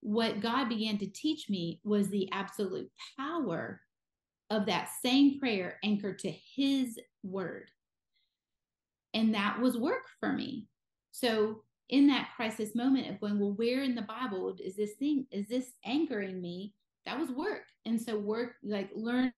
what 0.00 0.40
God 0.40 0.68
began 0.68 0.98
to 0.98 1.06
teach 1.06 1.48
me 1.48 1.80
was 1.84 2.08
the 2.08 2.30
absolute 2.32 2.90
power 3.18 3.80
of 4.50 4.66
that 4.66 4.88
same 5.04 5.38
prayer 5.38 5.78
anchored 5.84 6.18
to 6.20 6.30
his 6.30 6.98
word. 7.22 7.70
And 9.14 9.34
that 9.34 9.60
was 9.60 9.76
work 9.76 10.04
for 10.20 10.32
me. 10.32 10.68
So 11.12 11.62
in 11.88 12.06
that 12.08 12.30
crisis 12.36 12.74
moment 12.74 13.08
of 13.08 13.20
going, 13.20 13.38
well, 13.38 13.54
where 13.54 13.82
in 13.82 13.94
the 13.94 14.02
Bible 14.02 14.54
is 14.62 14.76
this 14.76 14.94
thing? 14.94 15.26
Is 15.30 15.48
this 15.48 15.72
anchoring 15.84 16.40
me? 16.40 16.74
That 17.06 17.18
was 17.18 17.30
work. 17.30 17.62
And 17.86 18.00
so 18.00 18.18
work, 18.18 18.56
like 18.62 18.90
learning 18.94 19.32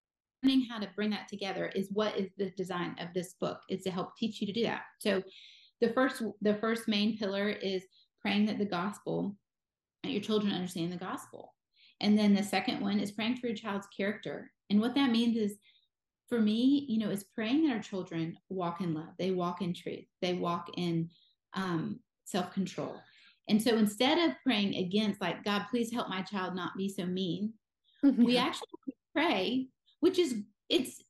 how 0.68 0.78
to 0.78 0.88
bring 0.96 1.10
that 1.10 1.28
together 1.28 1.70
is 1.74 1.88
what 1.92 2.16
is 2.16 2.30
the 2.36 2.50
design 2.50 2.96
of 2.98 3.08
this 3.14 3.34
book 3.34 3.60
is 3.68 3.82
to 3.82 3.90
help 3.90 4.16
teach 4.16 4.40
you 4.40 4.46
to 4.46 4.52
do 4.52 4.62
that 4.62 4.82
so 4.98 5.22
the 5.80 5.90
first 5.90 6.22
the 6.40 6.54
first 6.54 6.88
main 6.88 7.16
pillar 7.18 7.48
is 7.48 7.84
praying 8.22 8.46
that 8.46 8.58
the 8.58 8.64
gospel 8.64 9.36
that 10.02 10.12
your 10.12 10.20
children 10.20 10.52
understand 10.52 10.92
the 10.92 10.96
gospel 10.96 11.54
and 12.00 12.18
then 12.18 12.34
the 12.34 12.42
second 12.42 12.80
one 12.80 12.98
is 12.98 13.12
praying 13.12 13.36
for 13.36 13.48
your 13.48 13.56
child's 13.56 13.86
character 13.94 14.50
and 14.70 14.80
what 14.80 14.94
that 14.94 15.10
means 15.10 15.36
is 15.36 15.58
for 16.28 16.40
me 16.40 16.86
you 16.88 16.98
know 16.98 17.10
is 17.10 17.24
praying 17.34 17.66
that 17.66 17.74
our 17.74 17.82
children 17.82 18.36
walk 18.48 18.80
in 18.80 18.94
love 18.94 19.12
they 19.18 19.30
walk 19.30 19.60
in 19.60 19.74
truth 19.74 20.06
they 20.22 20.34
walk 20.34 20.68
in 20.76 21.08
um, 21.54 22.00
self-control 22.30 23.00
and 23.48 23.60
so 23.60 23.76
instead 23.76 24.18
of 24.18 24.36
praying 24.44 24.74
against 24.76 25.20
like 25.20 25.42
god 25.44 25.64
please 25.70 25.92
help 25.92 26.08
my 26.08 26.22
child 26.22 26.54
not 26.54 26.76
be 26.76 26.88
so 26.88 27.04
mean 27.04 27.52
mm-hmm. 28.04 28.24
we 28.24 28.36
actually 28.36 28.66
pray 29.14 29.66
which 30.00 30.18
is 30.18 30.36
it's 30.68 31.02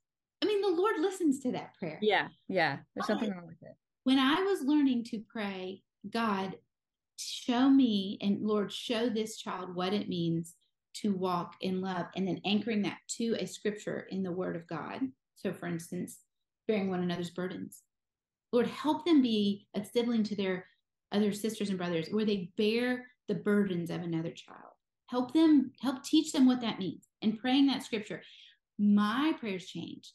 I 0.43 0.47
mean, 0.47 0.63
the 0.63 0.69
Lord 0.69 0.99
listens 0.99 1.41
to 1.41 1.53
that 1.53 1.75
prayer. 1.79 1.99
Yeah, 2.01 2.29
yeah. 2.49 2.79
There's 2.95 3.07
but 3.07 3.15
nothing 3.15 3.31
wrong 3.33 3.47
with 3.47 3.63
it. 3.63 3.77
When 4.05 4.19
I 4.19 4.43
was 4.43 4.63
learning 4.63 5.05
to 5.05 5.23
pray, 5.31 5.83
God, 6.09 6.57
show 7.17 7.69
me 7.69 8.19
and 8.23 8.41
Lord, 8.41 8.73
show 8.73 9.11
this 9.11 9.37
child 9.37 9.75
what 9.75 9.93
it 9.93 10.09
means 10.09 10.55
to 10.93 11.15
walk 11.15 11.55
in 11.61 11.81
love, 11.81 12.07
and 12.17 12.27
then 12.27 12.41
anchoring 12.45 12.83
that 12.83 12.99
to 13.17 13.37
a 13.39 13.47
scripture 13.47 14.07
in 14.11 14.23
the 14.23 14.33
Word 14.33 14.57
of 14.57 14.67
God. 14.67 15.01
So, 15.37 15.53
for 15.53 15.67
instance, 15.67 16.19
bearing 16.67 16.91
one 16.91 17.03
another's 17.03 17.31
burdens. 17.31 17.83
Lord, 18.53 18.67
help 18.67 19.05
them 19.05 19.23
be 19.23 19.69
a 19.77 19.85
sibling 19.85 20.25
to 20.25 20.37
their 20.37 20.67
other 21.13 21.33
sisters 21.33 21.69
and 21.69 21.79
brothers 21.79 22.09
where 22.11 22.25
they 22.25 22.51
bear 22.57 23.07
the 23.29 23.35
burdens 23.35 23.91
of 23.91 24.03
another 24.03 24.31
child. 24.31 24.73
Help 25.07 25.33
them, 25.33 25.73
help 25.81 26.03
teach 26.05 26.33
them 26.33 26.47
what 26.47 26.61
that 26.61 26.79
means. 26.79 27.09
And 27.23 27.39
praying 27.39 27.67
that 27.67 27.83
scripture, 27.83 28.23
my 28.79 29.35
prayers 29.39 29.67
changed. 29.67 30.13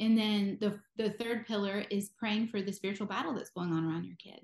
And 0.00 0.16
then 0.16 0.58
the, 0.60 0.78
the 0.96 1.10
third 1.10 1.46
pillar 1.46 1.84
is 1.90 2.10
praying 2.18 2.48
for 2.48 2.62
the 2.62 2.72
spiritual 2.72 3.06
battle 3.06 3.34
that's 3.34 3.50
going 3.50 3.72
on 3.72 3.84
around 3.84 4.04
your 4.04 4.16
kid. 4.22 4.40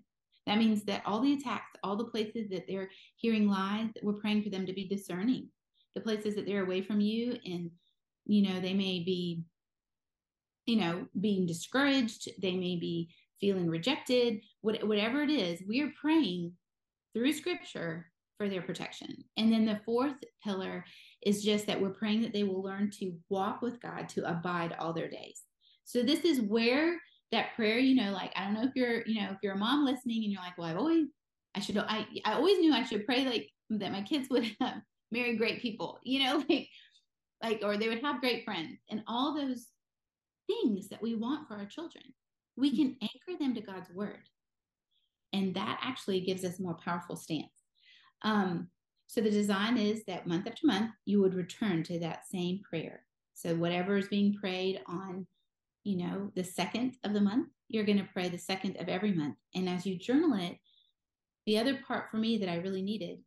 That 0.46 0.58
means 0.58 0.84
that 0.84 1.02
all 1.06 1.20
the 1.20 1.34
attacks, 1.34 1.78
all 1.82 1.96
the 1.96 2.04
places 2.04 2.48
that 2.50 2.66
they're 2.68 2.90
hearing 3.16 3.48
lies, 3.48 3.88
we're 4.02 4.14
praying 4.14 4.42
for 4.42 4.50
them 4.50 4.66
to 4.66 4.72
be 4.72 4.86
discerning. 4.86 5.48
The 5.94 6.00
places 6.00 6.34
that 6.34 6.44
they're 6.44 6.64
away 6.64 6.82
from 6.82 7.00
you 7.00 7.38
and, 7.46 7.70
you 8.26 8.42
know, 8.42 8.60
they 8.60 8.74
may 8.74 9.00
be, 9.00 9.42
you 10.66 10.76
know, 10.76 11.06
being 11.20 11.46
discouraged. 11.46 12.28
They 12.42 12.56
may 12.56 12.76
be 12.76 13.10
feeling 13.40 13.68
rejected, 13.68 14.40
what, 14.60 14.86
whatever 14.86 15.22
it 15.22 15.30
is, 15.30 15.62
we 15.68 15.82
are 15.82 15.92
praying 16.00 16.52
through 17.14 17.32
scripture 17.32 18.06
for 18.38 18.48
their 18.48 18.62
protection. 18.62 19.08
And 19.36 19.52
then 19.52 19.64
the 19.64 19.80
fourth 19.84 20.16
pillar 20.42 20.84
is 21.24 21.44
just 21.44 21.66
that 21.66 21.80
we're 21.80 21.90
praying 21.90 22.22
that 22.22 22.32
they 22.32 22.42
will 22.42 22.62
learn 22.62 22.90
to 22.98 23.14
walk 23.28 23.62
with 23.62 23.80
God 23.80 24.08
to 24.10 24.28
abide 24.28 24.74
all 24.78 24.92
their 24.92 25.08
days. 25.08 25.42
So 25.84 26.02
this 26.02 26.20
is 26.20 26.40
where 26.40 26.98
that 27.32 27.54
prayer, 27.56 27.78
you 27.78 27.94
know, 27.94 28.12
like 28.12 28.32
I 28.36 28.44
don't 28.44 28.54
know 28.54 28.64
if 28.64 28.74
you're, 28.74 29.06
you 29.06 29.20
know, 29.20 29.30
if 29.30 29.38
you're 29.42 29.54
a 29.54 29.58
mom 29.58 29.84
listening 29.84 30.24
and 30.24 30.32
you're 30.32 30.42
like, 30.42 30.58
well, 30.58 30.68
I've 30.68 30.78
always, 30.78 31.06
I 31.54 31.60
should, 31.60 31.78
I, 31.78 32.06
I 32.24 32.34
always 32.34 32.58
knew 32.58 32.72
I 32.72 32.84
should 32.84 33.06
pray 33.06 33.24
like 33.24 33.50
that 33.70 33.92
my 33.92 34.02
kids 34.02 34.28
would 34.30 34.56
marry 35.10 35.36
great 35.36 35.60
people, 35.60 35.98
you 36.02 36.24
know, 36.24 36.44
like, 36.48 36.68
like, 37.42 37.60
or 37.62 37.76
they 37.76 37.88
would 37.88 38.02
have 38.02 38.20
great 38.20 38.44
friends 38.44 38.78
and 38.90 39.02
all 39.06 39.34
those 39.34 39.66
things 40.46 40.88
that 40.88 41.02
we 41.02 41.14
want 41.14 41.46
for 41.46 41.54
our 41.54 41.66
children. 41.66 42.04
We 42.56 42.70
hmm. 42.70 42.76
can 42.76 42.96
anchor 43.02 43.38
them 43.38 43.54
to 43.54 43.61
God's 43.61 43.90
word. 43.90 44.28
And 45.32 45.54
that 45.54 45.80
actually 45.82 46.20
gives 46.20 46.44
us 46.44 46.58
a 46.58 46.62
more 46.62 46.75
powerful 46.75 47.16
stance. 47.16 47.64
Um, 48.23 48.68
so 49.06 49.20
the 49.20 49.30
design 49.30 49.76
is 49.76 50.04
that 50.04 50.26
month 50.26 50.46
after 50.46 50.66
month, 50.66 50.92
you 51.04 51.20
would 51.20 51.34
return 51.34 51.82
to 51.84 51.99
that 52.00 52.26
same 52.26 52.61
prayer. 52.68 53.02
So 53.34 53.54
whatever 53.54 53.96
is 53.96 54.08
being 54.08 54.34
prayed 54.34 54.80
on 54.87 55.26
you 55.84 55.99
know, 55.99 56.30
the 56.34 56.42
second 56.42 56.96
of 57.04 57.12
the 57.12 57.20
month, 57.20 57.49
you're 57.68 57.84
going 57.84 57.99
to 57.99 58.08
pray 58.12 58.28
the 58.28 58.38
second 58.38 58.76
of 58.78 58.88
every 58.88 59.12
month. 59.12 59.37
And 59.54 59.68
as 59.68 59.87
you 59.87 59.96
journal 59.96 60.34
it, 60.40 60.56
the 61.46 61.58
other 61.58 61.78
part 61.87 62.11
for 62.11 62.16
me 62.16 62.38
that 62.38 62.49
I 62.49 62.56
really 62.56 62.82
needed 62.82 63.18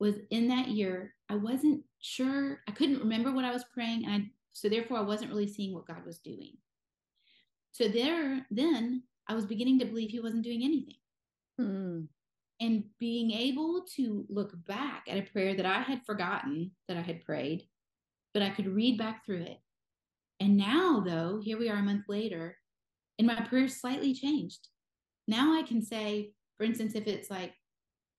was 0.00 0.16
in 0.30 0.48
that 0.48 0.68
year, 0.68 1.14
I 1.28 1.36
wasn't 1.36 1.82
sure, 2.00 2.60
I 2.68 2.72
couldn't 2.72 3.00
remember 3.00 3.32
what 3.32 3.44
I 3.44 3.52
was 3.52 3.64
praying. 3.72 4.06
And 4.06 4.14
I, 4.14 4.30
so 4.52 4.68
therefore, 4.68 4.96
I 4.96 5.02
wasn't 5.02 5.30
really 5.30 5.46
seeing 5.46 5.74
what 5.74 5.86
God 5.86 6.04
was 6.06 6.18
doing. 6.18 6.56
So 7.76 7.88
there, 7.88 8.46
then 8.50 9.02
I 9.28 9.34
was 9.34 9.44
beginning 9.44 9.78
to 9.80 9.86
believe 9.86 10.10
He 10.10 10.20
wasn't 10.20 10.44
doing 10.44 10.62
anything. 10.62 10.96
Hmm. 11.58 12.00
And 12.60 12.84
being 12.98 13.32
able 13.32 13.84
to 13.96 14.24
look 14.30 14.52
back 14.66 15.04
at 15.08 15.18
a 15.18 15.30
prayer 15.30 15.54
that 15.54 15.66
I 15.66 15.82
had 15.82 16.06
forgotten 16.06 16.70
that 16.88 16.96
I 16.96 17.02
had 17.02 17.22
prayed, 17.24 17.64
but 18.32 18.42
I 18.42 18.48
could 18.48 18.66
read 18.66 18.96
back 18.96 19.26
through 19.26 19.42
it 19.42 19.58
and 20.40 20.56
now, 20.56 21.00
though, 21.00 21.40
here 21.42 21.58
we 21.58 21.68
are 21.68 21.78
a 21.78 21.82
month 21.82 22.04
later, 22.08 22.58
and 23.18 23.26
my 23.26 23.40
prayer 23.40 23.68
slightly 23.68 24.12
changed. 24.12 24.68
Now 25.26 25.58
I 25.58 25.62
can 25.62 25.82
say, 25.82 26.32
for 26.58 26.64
instance, 26.64 26.94
if 26.94 27.06
it's 27.06 27.30
like 27.30 27.54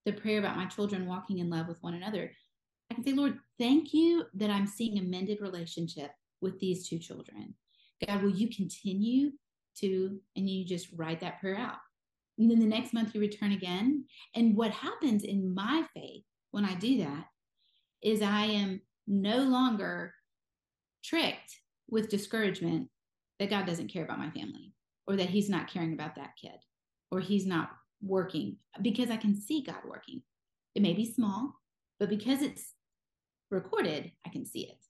the 0.04 0.12
prayer 0.12 0.38
about 0.38 0.56
my 0.56 0.66
children 0.66 1.06
walking 1.06 1.38
in 1.38 1.48
love 1.48 1.68
with 1.68 1.78
one 1.80 1.94
another, 1.94 2.32
I 2.90 2.94
can 2.94 3.04
say, 3.04 3.12
Lord, 3.12 3.38
thank 3.58 3.94
you 3.94 4.24
that 4.34 4.50
I'm 4.50 4.66
seeing 4.66 4.98
a 4.98 5.02
mended 5.02 5.40
relationship 5.40 6.10
with 6.40 6.58
these 6.58 6.88
two 6.88 6.98
children. 6.98 7.54
God, 8.06 8.22
will 8.22 8.30
you 8.30 8.48
continue 8.48 9.32
and 9.86 10.48
you 10.48 10.64
just 10.64 10.88
write 10.96 11.20
that 11.20 11.40
prayer 11.40 11.56
out. 11.56 11.78
And 12.38 12.50
then 12.50 12.60
the 12.60 12.66
next 12.66 12.92
month 12.92 13.14
you 13.14 13.20
return 13.20 13.52
again. 13.52 14.04
And 14.34 14.56
what 14.56 14.70
happens 14.70 15.24
in 15.24 15.54
my 15.54 15.84
faith 15.94 16.24
when 16.50 16.64
I 16.64 16.74
do 16.74 16.98
that 16.98 17.26
is 18.02 18.22
I 18.22 18.44
am 18.44 18.80
no 19.06 19.38
longer 19.38 20.14
tricked 21.04 21.56
with 21.90 22.10
discouragement 22.10 22.88
that 23.38 23.50
God 23.50 23.66
doesn't 23.66 23.88
care 23.92 24.04
about 24.04 24.18
my 24.18 24.30
family 24.30 24.72
or 25.06 25.16
that 25.16 25.30
he's 25.30 25.48
not 25.48 25.68
caring 25.68 25.94
about 25.94 26.16
that 26.16 26.34
kid 26.40 26.58
or 27.10 27.20
he's 27.20 27.46
not 27.46 27.70
working 28.02 28.56
because 28.82 29.10
I 29.10 29.16
can 29.16 29.34
see 29.34 29.62
God 29.62 29.82
working. 29.84 30.22
It 30.74 30.82
may 30.82 30.92
be 30.92 31.12
small, 31.12 31.54
but 31.98 32.08
because 32.08 32.42
it's 32.42 32.74
recorded, 33.50 34.12
I 34.26 34.28
can 34.28 34.44
see 34.44 34.60
it. 34.60 34.87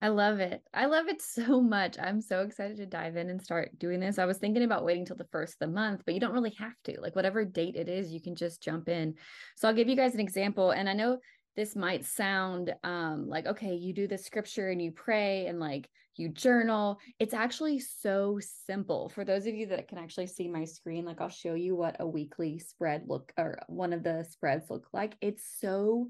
I 0.00 0.08
love 0.08 0.38
it. 0.38 0.62
I 0.72 0.86
love 0.86 1.08
it 1.08 1.20
so 1.22 1.60
much. 1.60 1.96
I'm 1.98 2.20
so 2.20 2.42
excited 2.42 2.76
to 2.76 2.86
dive 2.86 3.16
in 3.16 3.30
and 3.30 3.42
start 3.42 3.78
doing 3.78 4.00
this. 4.00 4.18
I 4.18 4.26
was 4.26 4.38
thinking 4.38 4.62
about 4.62 4.84
waiting 4.84 5.04
till 5.04 5.16
the 5.16 5.26
first 5.32 5.54
of 5.54 5.58
the 5.60 5.74
month, 5.74 6.02
but 6.04 6.14
you 6.14 6.20
don't 6.20 6.32
really 6.32 6.54
have 6.58 6.74
to. 6.84 7.00
Like 7.00 7.16
whatever 7.16 7.44
date 7.44 7.76
it 7.76 7.88
is, 7.88 8.12
you 8.12 8.20
can 8.20 8.36
just 8.36 8.62
jump 8.62 8.88
in. 8.88 9.14
So 9.56 9.68
I'll 9.68 9.74
give 9.74 9.88
you 9.88 9.96
guys 9.96 10.14
an 10.14 10.20
example. 10.20 10.70
And 10.70 10.88
I 10.88 10.92
know 10.92 11.18
this 11.58 11.74
might 11.74 12.04
sound 12.04 12.72
um, 12.84 13.28
like 13.28 13.44
okay 13.46 13.74
you 13.74 13.92
do 13.92 14.06
the 14.06 14.16
scripture 14.16 14.68
and 14.68 14.80
you 14.80 14.92
pray 14.92 15.46
and 15.48 15.58
like 15.58 15.90
you 16.14 16.28
journal 16.28 17.00
it's 17.18 17.34
actually 17.34 17.80
so 17.80 18.38
simple 18.64 19.08
for 19.08 19.24
those 19.24 19.44
of 19.44 19.56
you 19.56 19.66
that 19.66 19.88
can 19.88 19.98
actually 19.98 20.28
see 20.28 20.46
my 20.46 20.64
screen 20.64 21.04
like 21.04 21.20
i'll 21.20 21.28
show 21.28 21.54
you 21.54 21.74
what 21.74 21.96
a 21.98 22.06
weekly 22.06 22.60
spread 22.60 23.02
look 23.08 23.32
or 23.36 23.58
one 23.66 23.92
of 23.92 24.04
the 24.04 24.24
spreads 24.30 24.70
look 24.70 24.86
like 24.92 25.16
it's 25.20 25.42
so 25.60 26.06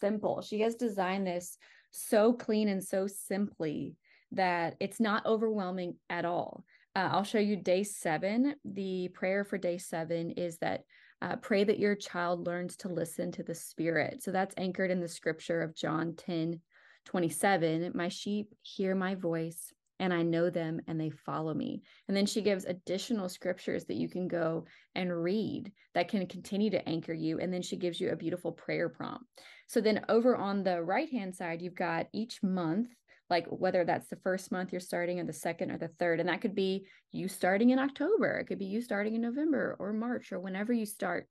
simple 0.00 0.40
she 0.40 0.60
has 0.60 0.76
designed 0.76 1.26
this 1.26 1.58
so 1.94 2.32
clean 2.32 2.68
and 2.68 2.82
so 2.82 3.06
simply 3.06 3.94
that 4.32 4.76
it's 4.80 5.00
not 5.00 5.26
overwhelming 5.26 5.94
at 6.10 6.24
all 6.24 6.64
uh, 6.96 7.08
i'll 7.12 7.24
show 7.24 7.38
you 7.38 7.56
day 7.56 7.82
seven 7.82 8.54
the 8.64 9.08
prayer 9.14 9.44
for 9.44 9.58
day 9.58 9.78
seven 9.78 10.30
is 10.32 10.58
that 10.58 10.82
uh, 11.24 11.36
pray 11.36 11.64
that 11.64 11.78
your 11.78 11.94
child 11.94 12.46
learns 12.46 12.76
to 12.76 12.88
listen 12.88 13.32
to 13.32 13.42
the 13.42 13.54
Spirit. 13.54 14.22
So 14.22 14.30
that's 14.30 14.54
anchored 14.58 14.90
in 14.90 15.00
the 15.00 15.08
scripture 15.08 15.62
of 15.62 15.74
John 15.74 16.14
10 16.16 16.60
27. 17.06 17.92
My 17.94 18.08
sheep 18.08 18.54
hear 18.62 18.94
my 18.94 19.14
voice, 19.14 19.72
and 20.00 20.12
I 20.12 20.22
know 20.22 20.50
them, 20.50 20.80
and 20.86 21.00
they 21.00 21.10
follow 21.10 21.54
me. 21.54 21.82
And 22.08 22.16
then 22.16 22.26
she 22.26 22.42
gives 22.42 22.64
additional 22.64 23.28
scriptures 23.28 23.84
that 23.84 23.96
you 23.96 24.08
can 24.08 24.28
go 24.28 24.64
and 24.94 25.22
read 25.22 25.72
that 25.94 26.08
can 26.08 26.26
continue 26.26 26.70
to 26.70 26.88
anchor 26.88 27.14
you. 27.14 27.38
And 27.38 27.52
then 27.52 27.62
she 27.62 27.76
gives 27.76 28.00
you 28.00 28.10
a 28.10 28.16
beautiful 28.16 28.52
prayer 28.52 28.88
prompt. 28.88 29.24
So 29.68 29.80
then 29.80 30.04
over 30.08 30.36
on 30.36 30.64
the 30.64 30.82
right 30.82 31.08
hand 31.08 31.34
side, 31.34 31.62
you've 31.62 31.76
got 31.76 32.06
each 32.12 32.42
month 32.42 32.88
like 33.30 33.46
whether 33.46 33.84
that's 33.84 34.08
the 34.08 34.16
first 34.16 34.52
month 34.52 34.72
you're 34.72 34.80
starting 34.80 35.18
or 35.18 35.24
the 35.24 35.32
second 35.32 35.70
or 35.70 35.78
the 35.78 35.88
third 35.98 36.20
and 36.20 36.28
that 36.28 36.40
could 36.40 36.54
be 36.54 36.86
you 37.12 37.28
starting 37.28 37.70
in 37.70 37.78
october 37.78 38.38
it 38.38 38.44
could 38.44 38.58
be 38.58 38.66
you 38.66 38.80
starting 38.80 39.14
in 39.14 39.20
november 39.20 39.76
or 39.78 39.92
march 39.92 40.32
or 40.32 40.38
whenever 40.38 40.72
you 40.72 40.86
start 40.86 41.26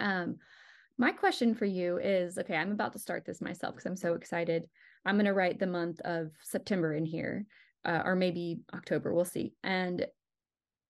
um 0.00 0.36
my 0.98 1.10
question 1.10 1.54
for 1.54 1.64
you 1.64 1.98
is 1.98 2.38
okay 2.38 2.56
i'm 2.56 2.72
about 2.72 2.92
to 2.92 2.98
start 2.98 3.24
this 3.26 3.40
myself 3.40 3.74
because 3.74 3.86
i'm 3.86 3.96
so 3.96 4.14
excited 4.14 4.64
i'm 5.04 5.16
going 5.16 5.26
to 5.26 5.32
write 5.32 5.58
the 5.58 5.66
month 5.66 6.00
of 6.04 6.30
september 6.42 6.94
in 6.94 7.04
here 7.04 7.44
uh, 7.84 8.02
or 8.04 8.14
maybe 8.14 8.60
october 8.74 9.12
we'll 9.12 9.24
see 9.24 9.54
and 9.64 10.06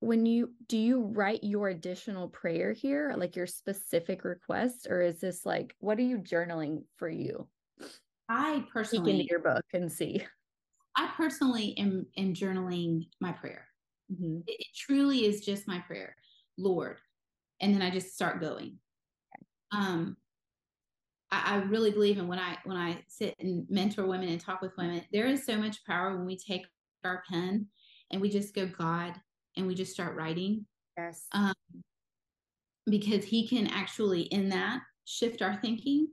when 0.00 0.26
you 0.26 0.50
do 0.68 0.76
you 0.76 1.00
write 1.00 1.44
your 1.44 1.68
additional 1.68 2.28
prayer 2.28 2.72
here 2.72 3.14
like 3.16 3.36
your 3.36 3.46
specific 3.46 4.24
request 4.24 4.86
or 4.90 5.00
is 5.00 5.20
this 5.20 5.46
like 5.46 5.74
what 5.78 5.98
are 5.98 6.02
you 6.02 6.18
journaling 6.18 6.82
for 6.96 7.08
you 7.08 7.46
I 8.28 8.64
personally 8.72 9.12
into 9.12 9.26
your 9.28 9.40
book 9.40 9.64
and 9.74 9.90
see. 9.92 10.22
I 10.96 11.10
personally 11.16 11.76
am, 11.78 12.06
am 12.16 12.34
journaling 12.34 13.08
my 13.20 13.32
prayer. 13.32 13.66
Mm-hmm. 14.10 14.38
It, 14.46 14.56
it, 14.60 14.66
truly 14.74 15.26
is 15.26 15.44
just 15.44 15.68
my 15.68 15.80
prayer, 15.80 16.16
Lord, 16.56 16.98
and 17.60 17.74
then 17.74 17.82
I 17.82 17.90
just 17.90 18.14
start 18.14 18.40
going. 18.40 18.78
Um, 19.70 20.16
I, 21.30 21.54
I 21.54 21.56
really 21.64 21.90
believe 21.90 22.18
in 22.18 22.26
when 22.26 22.38
I 22.38 22.56
when 22.64 22.76
I 22.76 23.02
sit 23.08 23.34
and 23.38 23.66
mentor 23.68 24.06
women 24.06 24.28
and 24.28 24.40
talk 24.40 24.62
with 24.62 24.76
women, 24.78 25.02
there 25.12 25.26
is 25.26 25.44
so 25.44 25.56
much 25.56 25.84
power 25.86 26.16
when 26.16 26.26
we 26.26 26.36
take 26.36 26.66
our 27.04 27.22
pen 27.30 27.66
and 28.10 28.20
we 28.20 28.28
just 28.28 28.54
go 28.54 28.66
God 28.66 29.14
and 29.56 29.66
we 29.66 29.74
just 29.74 29.92
start 29.92 30.16
writing. 30.16 30.66
Yes. 30.96 31.26
Um, 31.32 31.54
because 32.86 33.24
He 33.24 33.46
can 33.46 33.66
actually 33.68 34.22
in 34.22 34.48
that 34.50 34.80
shift 35.04 35.42
our 35.42 35.56
thinking 35.56 36.08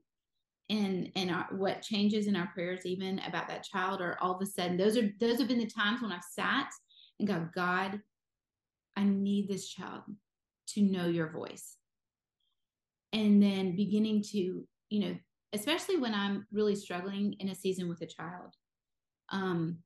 and 0.69 1.11
and 1.15 1.31
our, 1.31 1.47
what 1.51 1.81
changes 1.81 2.27
in 2.27 2.35
our 2.35 2.47
prayers 2.53 2.85
even 2.85 3.19
about 3.19 3.47
that 3.47 3.63
child 3.63 4.01
or 4.01 4.17
all 4.21 4.35
of 4.35 4.41
a 4.41 4.45
sudden 4.45 4.77
those 4.77 4.97
are 4.97 5.09
those 5.19 5.39
have 5.39 5.47
been 5.47 5.59
the 5.59 5.65
times 5.65 6.01
when 6.01 6.11
i've 6.11 6.23
sat 6.23 6.69
and 7.19 7.27
go 7.27 7.47
god 7.53 7.99
i 8.95 9.03
need 9.03 9.47
this 9.47 9.67
child 9.67 10.03
to 10.67 10.81
know 10.81 11.07
your 11.07 11.29
voice 11.29 11.77
and 13.13 13.41
then 13.41 13.75
beginning 13.75 14.21
to 14.21 14.63
you 14.89 14.99
know 14.99 15.15
especially 15.53 15.97
when 15.97 16.13
i'm 16.13 16.45
really 16.51 16.75
struggling 16.75 17.33
in 17.39 17.49
a 17.49 17.55
season 17.55 17.89
with 17.89 18.01
a 18.01 18.07
child 18.07 18.53
um 19.31 19.77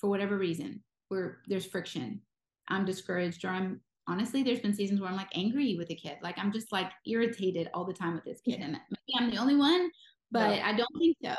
for 0.00 0.08
whatever 0.08 0.36
reason 0.36 0.82
where 1.08 1.38
there's 1.46 1.66
friction 1.66 2.20
i'm 2.68 2.84
discouraged 2.84 3.44
or 3.44 3.48
i'm 3.48 3.80
honestly 4.08 4.42
there's 4.42 4.60
been 4.60 4.74
seasons 4.74 5.00
where 5.00 5.10
i'm 5.10 5.16
like 5.16 5.28
angry 5.34 5.76
with 5.76 5.90
a 5.90 5.94
kid 5.94 6.16
like 6.22 6.38
i'm 6.38 6.52
just 6.52 6.72
like 6.72 6.90
irritated 7.06 7.68
all 7.74 7.84
the 7.84 7.92
time 7.92 8.14
with 8.14 8.24
this 8.24 8.40
kid 8.40 8.60
and 8.60 8.72
maybe 8.72 9.18
i'm 9.18 9.30
the 9.30 9.38
only 9.38 9.56
one 9.56 9.90
but 10.30 10.56
no. 10.56 10.62
I 10.62 10.72
don't 10.72 10.98
think 10.98 11.16
so. 11.24 11.34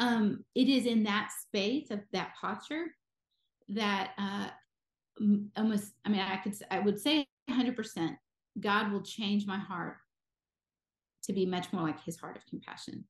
Um, 0.00 0.44
it 0.54 0.68
is 0.68 0.86
in 0.86 1.02
that 1.04 1.30
space 1.42 1.90
of 1.90 2.00
that 2.12 2.34
posture 2.40 2.86
that 3.68 4.12
uh, 4.16 4.48
almost, 5.56 5.92
I 6.04 6.08
mean, 6.08 6.20
I 6.20 6.36
could, 6.36 6.54
I 6.70 6.78
would 6.78 7.00
say 7.00 7.26
100%, 7.50 8.16
God 8.60 8.92
will 8.92 9.02
change 9.02 9.46
my 9.46 9.58
heart 9.58 9.96
to 11.24 11.32
be 11.32 11.44
much 11.44 11.72
more 11.72 11.82
like 11.82 12.02
his 12.04 12.16
heart 12.16 12.36
of 12.36 12.46
compassion 12.46 13.04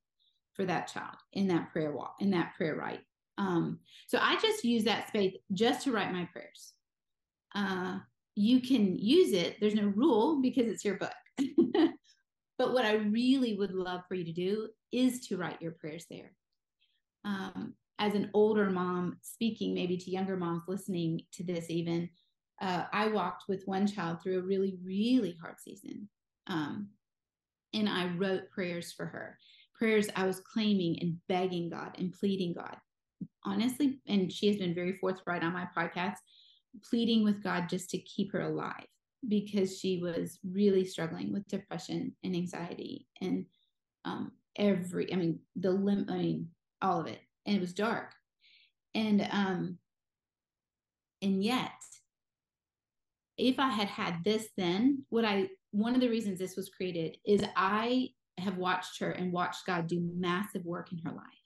for 0.54 0.64
that 0.64 0.88
child 0.88 1.16
in 1.32 1.46
that 1.48 1.70
prayer 1.70 1.92
walk, 1.92 2.16
in 2.20 2.30
that 2.30 2.54
prayer 2.56 2.74
write. 2.74 3.00
Um, 3.38 3.78
so 4.08 4.18
I 4.20 4.36
just 4.36 4.64
use 4.64 4.84
that 4.84 5.08
space 5.08 5.36
just 5.52 5.84
to 5.84 5.92
write 5.92 6.12
my 6.12 6.28
prayers. 6.32 6.74
Uh, 7.54 8.00
you 8.34 8.60
can 8.60 8.96
use 8.96 9.32
it, 9.32 9.56
there's 9.60 9.74
no 9.74 9.92
rule 9.94 10.42
because 10.42 10.66
it's 10.66 10.84
your 10.84 10.96
book. 10.96 11.12
but 12.58 12.72
what 12.72 12.84
I 12.84 12.94
really 12.94 13.56
would 13.56 13.72
love 13.72 14.02
for 14.06 14.14
you 14.14 14.24
to 14.24 14.32
do 14.32 14.68
is 14.92 15.26
to 15.28 15.36
write 15.36 15.62
your 15.62 15.72
prayers 15.72 16.06
there. 16.10 16.32
Um, 17.24 17.74
as 17.98 18.14
an 18.14 18.30
older 18.34 18.70
mom 18.70 19.18
speaking, 19.22 19.74
maybe 19.74 19.96
to 19.96 20.10
younger 20.10 20.36
moms 20.36 20.62
listening 20.68 21.22
to 21.32 21.44
this, 21.44 21.66
even, 21.68 22.08
uh, 22.60 22.84
I 22.92 23.08
walked 23.08 23.44
with 23.48 23.66
one 23.66 23.86
child 23.86 24.22
through 24.22 24.38
a 24.38 24.42
really, 24.42 24.78
really 24.84 25.36
hard 25.40 25.56
season. 25.60 26.08
Um, 26.48 26.88
and 27.74 27.88
I 27.88 28.08
wrote 28.16 28.50
prayers 28.50 28.92
for 28.92 29.06
her, 29.06 29.38
prayers 29.74 30.08
I 30.16 30.26
was 30.26 30.40
claiming 30.40 30.98
and 31.00 31.16
begging 31.28 31.70
God 31.70 31.96
and 31.98 32.12
pleading 32.12 32.54
God. 32.54 32.76
Honestly, 33.44 34.00
and 34.06 34.32
she 34.32 34.48
has 34.48 34.56
been 34.56 34.74
very 34.74 34.96
forthright 34.98 35.42
on 35.42 35.52
my 35.52 35.66
podcast, 35.76 36.16
pleading 36.88 37.24
with 37.24 37.42
God 37.42 37.68
just 37.68 37.90
to 37.90 37.98
keep 37.98 38.32
her 38.32 38.42
alive 38.42 38.86
because 39.26 39.78
she 39.78 39.98
was 39.98 40.38
really 40.44 40.84
struggling 40.84 41.32
with 41.32 41.48
depression 41.48 42.14
and 42.22 42.36
anxiety 42.36 43.06
and 43.20 43.46
um, 44.04 44.32
every, 44.56 45.12
I 45.12 45.16
mean, 45.16 45.40
the 45.56 45.70
limb, 45.70 46.06
I 46.08 46.16
mean, 46.16 46.48
all 46.82 47.00
of 47.00 47.06
it. 47.06 47.20
And 47.46 47.56
it 47.56 47.60
was 47.60 47.72
dark. 47.72 48.12
And, 48.94 49.26
um, 49.30 49.78
and 51.22 51.42
yet, 51.42 51.72
if 53.36 53.58
I 53.58 53.68
had 53.68 53.88
had 53.88 54.24
this 54.24 54.48
then, 54.56 55.04
what 55.10 55.24
I 55.24 55.48
one 55.70 55.94
of 55.94 56.00
the 56.00 56.08
reasons 56.08 56.38
this 56.38 56.56
was 56.56 56.70
created 56.70 57.18
is 57.26 57.42
I 57.56 58.08
have 58.38 58.56
watched 58.56 59.00
her 59.00 59.10
and 59.10 59.32
watched 59.32 59.66
God 59.66 59.86
do 59.86 60.00
massive 60.14 60.64
work 60.64 60.92
in 60.92 60.98
her 60.98 61.12
life. 61.12 61.37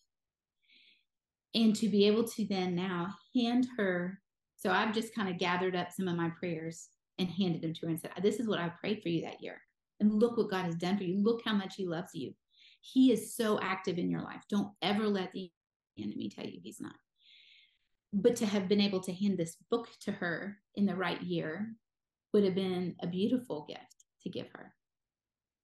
And 1.55 1.77
to 1.77 1.89
be 1.89 2.07
able 2.07 2.25
to 2.29 2.47
then 2.47 2.75
now 2.75 3.15
hand 3.35 3.69
her, 3.77 4.21
so 4.57 4.71
I've 4.71 4.95
just 4.95 5.15
kind 5.15 5.29
of 5.29 5.39
gathered 5.39 5.77
up 5.77 5.93
some 5.93 6.09
of 6.09 6.17
my 6.17 6.31
prayers 6.39 6.89
and 7.19 7.29
handed 7.29 7.63
them 7.63 7.75
to 7.75 7.81
her 7.83 7.89
and 7.89 8.01
said, 8.01 8.13
This 8.23 8.41
is 8.41 8.49
what 8.49 8.59
I 8.59 8.69
prayed 8.69 9.03
for 9.03 9.09
you 9.09 9.23
that 9.23 9.43
year. 9.43 9.61
And 10.01 10.21
look 10.21 10.37
what 10.37 10.51
God 10.51 10.65
has 10.65 10.77
done 10.77 10.97
for 10.97 11.05
you. 11.05 11.23
Look 11.23 11.43
how 11.45 11.55
much 11.55 11.75
He 11.77 11.87
loves 11.87 12.15
you. 12.15 12.33
He 12.81 13.13
is 13.13 13.37
so 13.37 13.61
active 13.61 13.99
in 13.99 14.11
your 14.11 14.23
life. 14.23 14.43
Don't 14.49 14.73
ever 14.81 15.07
let 15.07 15.33
the 15.33 15.51
enemy 15.99 16.31
tell 16.31 16.47
you 16.47 16.59
He's 16.63 16.81
not. 16.81 16.95
But 18.13 18.37
to 18.37 18.47
have 18.47 18.69
been 18.69 18.81
able 18.81 19.01
to 19.01 19.13
hand 19.13 19.39
this 19.39 19.57
book 19.71 19.89
to 20.03 20.13
her 20.13 20.59
in 20.75 20.87
the 20.87 20.97
right 20.97 21.21
year 21.21 21.75
would 22.33 22.45
have 22.45 22.55
been 22.55 22.97
a 23.03 23.07
beautiful 23.07 23.67
gift 23.69 24.05
to 24.23 24.31
give 24.31 24.49
her. 24.55 24.73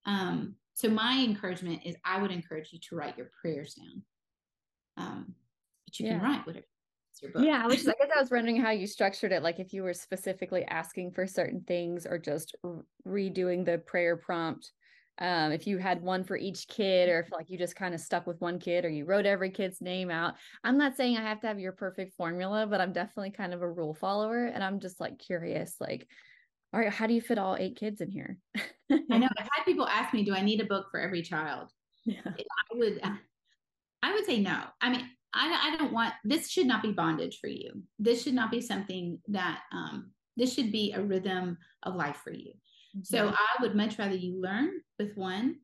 Um, 0.06 0.56
so 0.74 0.88
my 0.88 1.22
encouragement 1.24 1.82
is 1.84 1.96
I 2.04 2.20
would 2.20 2.30
encourage 2.30 2.72
you 2.72 2.78
to 2.88 2.96
write 2.96 3.18
your 3.18 3.30
prayers 3.40 3.74
down. 3.74 4.02
Um, 4.96 5.34
but 5.88 6.00
you 6.00 6.06
yeah. 6.06 6.18
can 6.18 6.22
write 6.22 6.46
whatever 6.46 6.66
your 7.22 7.32
book. 7.32 7.42
Yeah, 7.44 7.66
which 7.66 7.80
I 7.86 7.92
guess 7.98 8.10
I 8.14 8.20
was 8.20 8.30
wondering 8.30 8.60
how 8.60 8.70
you 8.70 8.86
structured 8.86 9.32
it. 9.32 9.42
Like 9.42 9.58
if 9.58 9.72
you 9.72 9.82
were 9.82 9.94
specifically 9.94 10.64
asking 10.64 11.12
for 11.12 11.26
certain 11.26 11.62
things 11.66 12.06
or 12.06 12.18
just 12.18 12.54
re- 12.62 13.30
redoing 13.30 13.64
the 13.64 13.78
prayer 13.78 14.16
prompt. 14.16 14.72
Um, 15.20 15.50
if 15.50 15.66
you 15.66 15.78
had 15.78 16.00
one 16.00 16.22
for 16.22 16.36
each 16.36 16.68
kid, 16.68 17.08
or 17.08 17.18
if 17.18 17.32
like 17.32 17.50
you 17.50 17.58
just 17.58 17.74
kind 17.74 17.92
of 17.92 18.00
stuck 18.00 18.24
with 18.24 18.40
one 18.40 18.60
kid, 18.60 18.84
or 18.84 18.88
you 18.88 19.04
wrote 19.04 19.26
every 19.26 19.50
kid's 19.50 19.80
name 19.80 20.12
out. 20.12 20.34
I'm 20.62 20.78
not 20.78 20.96
saying 20.96 21.16
I 21.16 21.22
have 21.22 21.40
to 21.40 21.48
have 21.48 21.58
your 21.58 21.72
perfect 21.72 22.14
formula, 22.14 22.68
but 22.68 22.80
I'm 22.80 22.92
definitely 22.92 23.32
kind 23.32 23.52
of 23.52 23.60
a 23.60 23.68
rule 23.68 23.94
follower, 23.94 24.44
and 24.44 24.62
I'm 24.62 24.78
just 24.78 25.00
like 25.00 25.18
curious, 25.18 25.74
like 25.80 26.06
all 26.72 26.80
right, 26.80 26.92
how 26.92 27.06
do 27.06 27.14
you 27.14 27.20
fit 27.20 27.38
all 27.38 27.56
eight 27.56 27.76
kids 27.76 28.00
in 28.00 28.10
here? 28.10 28.36
I 28.56 29.18
know. 29.18 29.28
I've 29.38 29.48
had 29.50 29.64
people 29.64 29.88
ask 29.88 30.12
me, 30.12 30.22
do 30.22 30.34
I 30.34 30.42
need 30.42 30.60
a 30.60 30.66
book 30.66 30.86
for 30.90 31.00
every 31.00 31.22
child? 31.22 31.70
Yeah. 32.04 32.20
I 32.26 32.76
would, 32.76 33.00
I 34.02 34.14
would 34.14 34.26
say 34.26 34.40
no. 34.40 34.62
I 34.80 34.90
mean, 34.90 35.08
I, 35.34 35.72
I 35.72 35.76
don't 35.76 35.92
want, 35.92 36.14
this 36.24 36.48
should 36.48 36.66
not 36.66 36.82
be 36.82 36.92
bondage 36.92 37.38
for 37.40 37.48
you. 37.48 37.82
This 37.98 38.22
should 38.22 38.34
not 38.34 38.50
be 38.50 38.60
something 38.60 39.18
that, 39.28 39.60
um, 39.72 40.12
this 40.36 40.54
should 40.54 40.72
be 40.72 40.92
a 40.92 41.02
rhythm 41.02 41.58
of 41.82 41.96
life 41.96 42.20
for 42.22 42.32
you. 42.32 42.52
Mm-hmm. 42.96 43.00
So 43.02 43.28
I 43.28 43.62
would 43.62 43.74
much 43.74 43.98
rather 43.98 44.14
you 44.14 44.40
learn 44.40 44.70
with 44.98 45.16
one. 45.16 45.56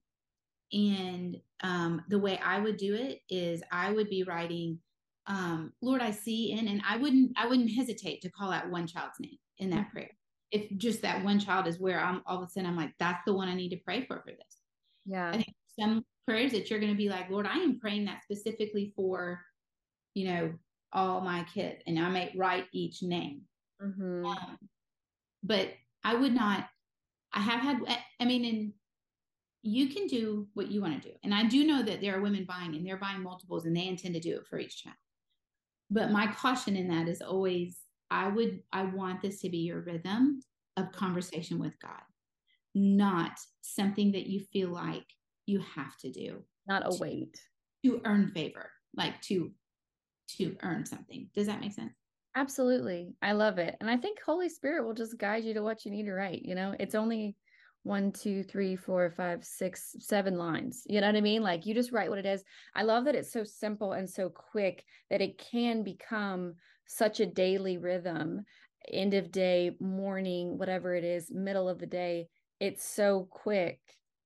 And 0.73 1.37
um, 1.63 2.03
the 2.09 2.19
way 2.19 2.39
I 2.45 2.59
would 2.59 2.77
do 2.77 2.95
it 2.95 3.21
is 3.31 3.63
I 3.71 3.93
would 3.93 4.11
be 4.11 4.25
writing, 4.25 4.81
um, 5.27 5.73
Lord, 5.81 6.03
I 6.03 6.11
see 6.11 6.53
in, 6.53 6.69
and 6.69 6.83
I 6.87 6.97
wouldn't, 6.97 7.33
I 7.37 7.47
wouldn't 7.47 7.71
hesitate 7.71 8.23
to 8.23 8.31
call 8.31 8.53
out 8.53 8.71
one 8.71 8.87
child's 8.87 9.21
name 9.21 9.39
in 9.59 9.71
that 9.71 9.83
mm-hmm. 9.87 9.91
prayer 9.91 10.11
if 10.55 10.71
just 10.79 11.03
that 11.03 11.25
one 11.25 11.41
child 11.41 11.67
is 11.67 11.81
where 11.81 12.01
I'm 12.01 12.23
all 12.27 12.41
of 12.41 12.49
a 12.49 12.51
sudden 12.51 12.69
I'm 12.69 12.77
like, 12.77 12.93
that's 13.01 13.23
the 13.27 13.35
one 13.35 13.49
I 13.49 13.55
need 13.55 13.71
to 13.71 13.77
pray 13.85 14.07
for 14.07 14.21
for 14.21 14.31
this. 14.31 14.61
Yeah. 15.05 15.31
I 15.31 15.33
think 15.33 15.55
some 15.79 16.05
prayers 16.27 16.53
that 16.53 16.71
you're 16.71 16.79
going 16.79 16.93
to 16.93 16.97
be 16.97 17.09
like, 17.09 17.29
Lord, 17.29 17.47
I 17.47 17.57
am 17.57 17.81
praying 17.81 18.05
that 18.05 18.23
specifically 18.23 18.93
for, 18.95 19.41
you 20.15 20.29
know, 20.29 20.53
all 20.93 21.21
my 21.21 21.45
kids, 21.55 21.83
and 21.87 21.99
I 21.99 22.09
may 22.09 22.33
write 22.37 22.67
each 22.73 23.03
name. 23.03 23.43
Mm-hmm. 23.83 24.25
Um, 24.25 24.59
but 25.43 25.69
I 26.03 26.15
would 26.15 26.35
not. 26.35 26.69
I 27.33 27.41
have 27.41 27.61
had. 27.61 27.81
I 28.21 28.25
mean, 28.25 28.45
and 28.45 28.73
you 29.63 29.89
can 29.89 30.07
do 30.07 30.47
what 30.55 30.71
you 30.71 30.81
want 30.81 31.03
to 31.03 31.09
do, 31.09 31.15
and 31.23 31.35
I 31.35 31.45
do 31.45 31.67
know 31.67 31.83
that 31.83 32.01
there 32.01 32.17
are 32.17 32.23
women 32.23 32.45
buying, 32.47 32.75
and 32.75 32.87
they're 32.87 32.97
buying 32.97 33.23
multiples, 33.23 33.67
and 33.67 33.77
they 33.77 33.89
intend 33.89 34.15
to 34.15 34.21
do 34.21 34.37
it 34.37 34.47
for 34.47 34.59
each 34.59 34.83
child. 34.83 34.97
But 35.91 36.11
my 36.11 36.27
caution 36.29 36.77
in 36.77 36.89
that 36.89 37.09
is 37.09 37.21
always 37.21 37.79
I 38.11 38.29
would, 38.29 38.61
I 38.73 38.85
want 38.85 39.23
this 39.23 39.41
to 39.41 39.51
be 39.51 39.59
your 39.59 39.81
rhythm 39.81 40.41
of 40.77 40.93
conversation 40.93 41.59
with 41.59 41.79
God, 41.81 42.03
not 42.75 43.33
something 43.63 44.13
that 44.13 44.27
you 44.27 44.41
feel 44.53 44.69
like 44.69 45.07
you 45.47 45.61
have 45.75 45.97
to 45.99 46.13
do. 46.13 46.45
Not 46.67 46.85
a 46.87 46.97
weight. 46.99 47.37
To 47.85 48.01
earn 48.05 48.29
favor, 48.29 48.71
like 48.97 49.21
to 49.23 49.51
to 50.37 50.57
earn 50.63 50.85
something. 50.85 51.29
Does 51.35 51.47
that 51.47 51.61
make 51.61 51.73
sense? 51.73 51.93
Absolutely. 52.37 53.15
I 53.23 53.33
love 53.33 53.59
it. 53.59 53.77
And 53.81 53.89
I 53.89 53.97
think 53.97 54.19
Holy 54.21 54.49
Spirit 54.49 54.85
will 54.85 54.95
just 54.95 55.19
guide 55.19 55.45
you 55.45 55.55
to 55.55 55.63
what 55.63 55.85
you 55.85 55.91
need 55.91 56.07
to 56.07 56.13
write. 56.13 56.43
You 56.43 56.55
know, 56.55 56.75
it's 56.81 56.95
only 56.95 57.37
one, 57.85 58.11
two, 58.11 58.43
three, 58.43 58.77
four, 58.77 59.11
five, 59.11 59.45
six, 59.45 59.95
seven 60.01 60.37
lines. 60.37 60.83
You 60.87 61.01
know 61.01 61.07
what 61.07 61.17
I 61.17 61.21
mean? 61.21 61.43
Like 61.43 61.67
you 61.67 61.75
just 61.75 61.93
write 61.93 62.11
what 62.11 62.19
it 62.19 62.27
is. 62.27 62.43
I 62.75 62.83
love 62.83 63.05
that 63.05 63.15
it's 63.15 63.33
so 63.33 63.45
simple 63.45 63.93
and 63.93 64.09
so 64.09 64.31
quick 64.31 64.85
that 65.11 65.21
it 65.21 65.39
can 65.39 65.85
become 65.85 66.55
such 66.87 67.21
a 67.21 67.27
daily 67.27 67.79
rhythm 67.79 68.45
end 68.93 69.15
of 69.15 69.33
day 69.33 69.71
morning 69.81 70.59
whatever 70.59 70.95
it 70.95 71.05
is 71.05 71.31
middle 71.31 71.69
of 71.69 71.79
the 71.79 71.87
day 71.87 72.29
it's 72.61 72.85
so 72.85 73.27
quick 73.31 73.81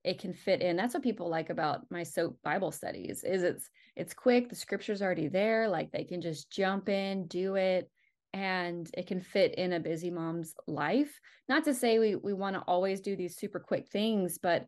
it 0.05 0.19
can 0.19 0.33
fit 0.33 0.63
in 0.63 0.77
that's 0.77 0.95
what 0.95 1.03
people 1.03 1.29
like 1.29 1.51
about 1.51 1.81
my 1.91 2.03
soap 2.03 2.39
bible 2.43 2.71
studies 2.71 3.25
is 3.25 3.43
it's 3.43 3.69
it's 3.97 4.15
quick 4.15 4.49
the 4.49 4.55
scripture's 4.55 5.03
already 5.03 5.29
there 5.29 5.69
like 5.69 5.91
they 5.91 6.05
can 6.05 6.21
just 6.21 6.51
jump 6.51 6.89
in 6.89 7.27
do 7.27 7.57
it 7.57 7.91
and 8.33 8.91
it 8.97 9.07
can 9.07 9.21
fit 9.21 9.55
in 9.55 9.73
a 9.73 9.81
busy 9.81 10.11
mom's 10.11 10.55
life 10.67 11.19
not 11.49 11.65
to 11.65 11.75
say 11.75 11.99
we 11.99 12.15
we 12.17 12.33
want 12.33 12.55
to 12.55 12.63
always 12.63 13.01
do 13.01 13.17
these 13.17 13.37
super 13.37 13.59
quick 13.59 13.89
things 13.89 14.39
but 14.39 14.67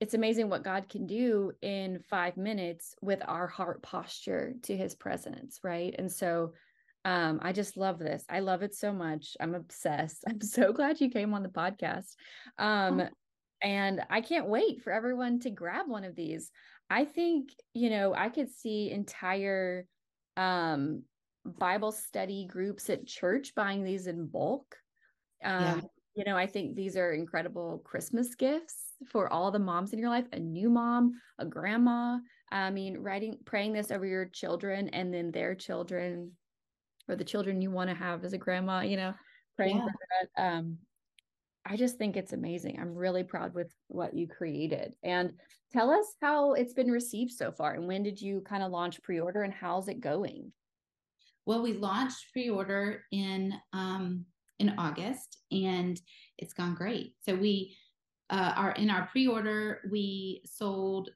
it's 0.00 0.14
amazing 0.14 0.48
what 0.48 0.64
god 0.64 0.88
can 0.88 1.06
do 1.06 1.52
in 1.62 2.00
5 2.08 2.36
minutes 2.36 2.94
with 3.02 3.20
our 3.26 3.46
heart 3.46 3.82
posture 3.82 4.54
to 4.62 4.76
his 4.76 4.94
presence 4.94 5.60
right 5.62 5.94
and 5.98 6.10
so 6.10 6.52
um, 7.04 7.40
I 7.42 7.52
just 7.52 7.76
love 7.76 7.98
this. 7.98 8.24
I 8.28 8.40
love 8.40 8.62
it 8.62 8.74
so 8.74 8.92
much. 8.92 9.36
I'm 9.40 9.54
obsessed. 9.54 10.24
I'm 10.28 10.40
so 10.40 10.72
glad 10.72 11.00
you 11.00 11.10
came 11.10 11.32
on 11.34 11.42
the 11.42 11.48
podcast. 11.48 12.14
Um, 12.58 13.00
oh. 13.00 13.08
And 13.62 14.02
I 14.10 14.20
can't 14.20 14.48
wait 14.48 14.82
for 14.82 14.92
everyone 14.92 15.40
to 15.40 15.50
grab 15.50 15.88
one 15.88 16.04
of 16.04 16.16
these. 16.16 16.50
I 16.88 17.04
think, 17.04 17.50
you 17.74 17.90
know, 17.90 18.14
I 18.14 18.28
could 18.28 18.50
see 18.50 18.90
entire 18.90 19.86
um 20.36 21.02
Bible 21.44 21.92
study 21.92 22.46
groups 22.46 22.90
at 22.90 23.06
church 23.06 23.54
buying 23.54 23.84
these 23.84 24.06
in 24.06 24.26
bulk. 24.26 24.76
Um, 25.42 25.62
yeah. 25.62 25.80
you 26.14 26.24
know, 26.24 26.36
I 26.36 26.46
think 26.46 26.74
these 26.74 26.96
are 26.96 27.12
incredible 27.12 27.82
Christmas 27.84 28.34
gifts 28.34 28.76
for 29.10 29.32
all 29.32 29.50
the 29.50 29.58
moms 29.58 29.92
in 29.92 29.98
your 29.98 30.10
life, 30.10 30.26
a 30.32 30.38
new 30.38 30.68
mom, 30.68 31.12
a 31.38 31.46
grandma. 31.46 32.18
I 32.52 32.70
mean, 32.70 32.98
writing 32.98 33.38
praying 33.44 33.72
this 33.72 33.90
over 33.90 34.04
your 34.04 34.26
children 34.26 34.88
and 34.90 35.12
then 35.14 35.30
their 35.30 35.54
children 35.54 36.32
or 37.08 37.16
the 37.16 37.24
children 37.24 37.62
you 37.62 37.70
want 37.70 37.88
to 37.90 37.96
have 37.96 38.24
as 38.24 38.32
a 38.32 38.38
grandma, 38.38 38.80
you 38.80 38.96
know, 38.96 39.14
praying 39.56 39.78
yeah. 39.78 39.84
for 39.84 39.92
that. 40.36 40.42
Um, 40.42 40.78
I 41.66 41.76
just 41.76 41.98
think 41.98 42.16
it's 42.16 42.32
amazing. 42.32 42.78
I'm 42.80 42.94
really 42.94 43.22
proud 43.22 43.54
with 43.54 43.72
what 43.88 44.14
you 44.14 44.26
created. 44.26 44.94
And 45.02 45.32
tell 45.72 45.90
us 45.90 46.06
how 46.20 46.54
it's 46.54 46.72
been 46.72 46.90
received 46.90 47.32
so 47.32 47.52
far. 47.52 47.74
And 47.74 47.86
when 47.86 48.02
did 48.02 48.20
you 48.20 48.40
kind 48.40 48.62
of 48.62 48.72
launch 48.72 49.02
pre 49.02 49.20
order 49.20 49.42
and 49.42 49.52
how's 49.52 49.88
it 49.88 50.00
going? 50.00 50.52
Well, 51.46 51.62
we 51.62 51.74
launched 51.74 52.32
pre 52.32 52.50
order 52.50 53.04
in 53.12 53.54
um, 53.72 54.24
in 54.58 54.74
August 54.78 55.38
and 55.50 56.00
it's 56.38 56.52
gone 56.52 56.74
great. 56.74 57.14
So 57.22 57.34
we 57.34 57.76
uh, 58.30 58.52
are 58.56 58.72
in 58.72 58.90
our 58.90 59.08
pre 59.10 59.26
order, 59.26 59.80
we 59.90 60.42
sold 60.44 61.10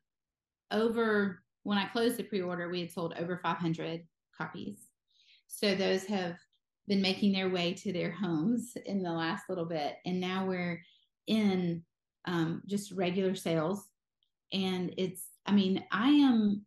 over 0.70 1.42
when 1.62 1.78
I 1.78 1.87
closed 1.87 2.16
the 2.16 2.24
pre 2.24 2.42
order, 2.42 2.68
we 2.68 2.80
had 2.80 2.90
sold 2.90 3.14
over 3.18 3.38
500 3.42 4.02
copies. 4.37 4.78
So 5.46 5.74
those 5.74 6.04
have 6.04 6.37
been 6.87 7.03
making 7.03 7.33
their 7.33 7.49
way 7.49 7.73
to 7.75 7.92
their 7.92 8.11
homes 8.11 8.77
in 8.85 9.03
the 9.03 9.12
last 9.12 9.44
little 9.49 9.64
bit. 9.64 9.97
And 10.05 10.20
now 10.20 10.47
we're 10.47 10.83
in 11.27 11.83
um, 12.27 12.62
just 12.66 12.92
regular 12.92 13.35
sales. 13.35 13.87
And 14.53 14.94
it's, 14.99 15.25
I 15.47 15.53
mean, 15.53 15.85
I 15.90 16.11
am, 16.11 16.64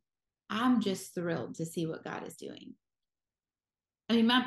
I'm 0.49 0.81
just 0.81 1.13
thrilled 1.13 1.55
to 1.55 1.65
see 1.65 1.85
what 1.85 2.03
God 2.03 2.25
is 2.25 2.35
doing. 2.35 2.73
I 4.09 4.15
mean, 4.15 4.27
my, 4.27 4.45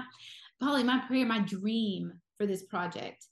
Polly, 0.60 0.82
my 0.82 0.98
prayer, 1.06 1.26
my 1.26 1.40
dream 1.40 2.12
for 2.38 2.46
this 2.46 2.64
project 2.64 3.24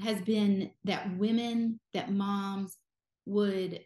has 0.00 0.20
been 0.22 0.70
that 0.84 1.16
women, 1.16 1.78
that 1.94 2.10
moms 2.10 2.76
would 3.26 3.80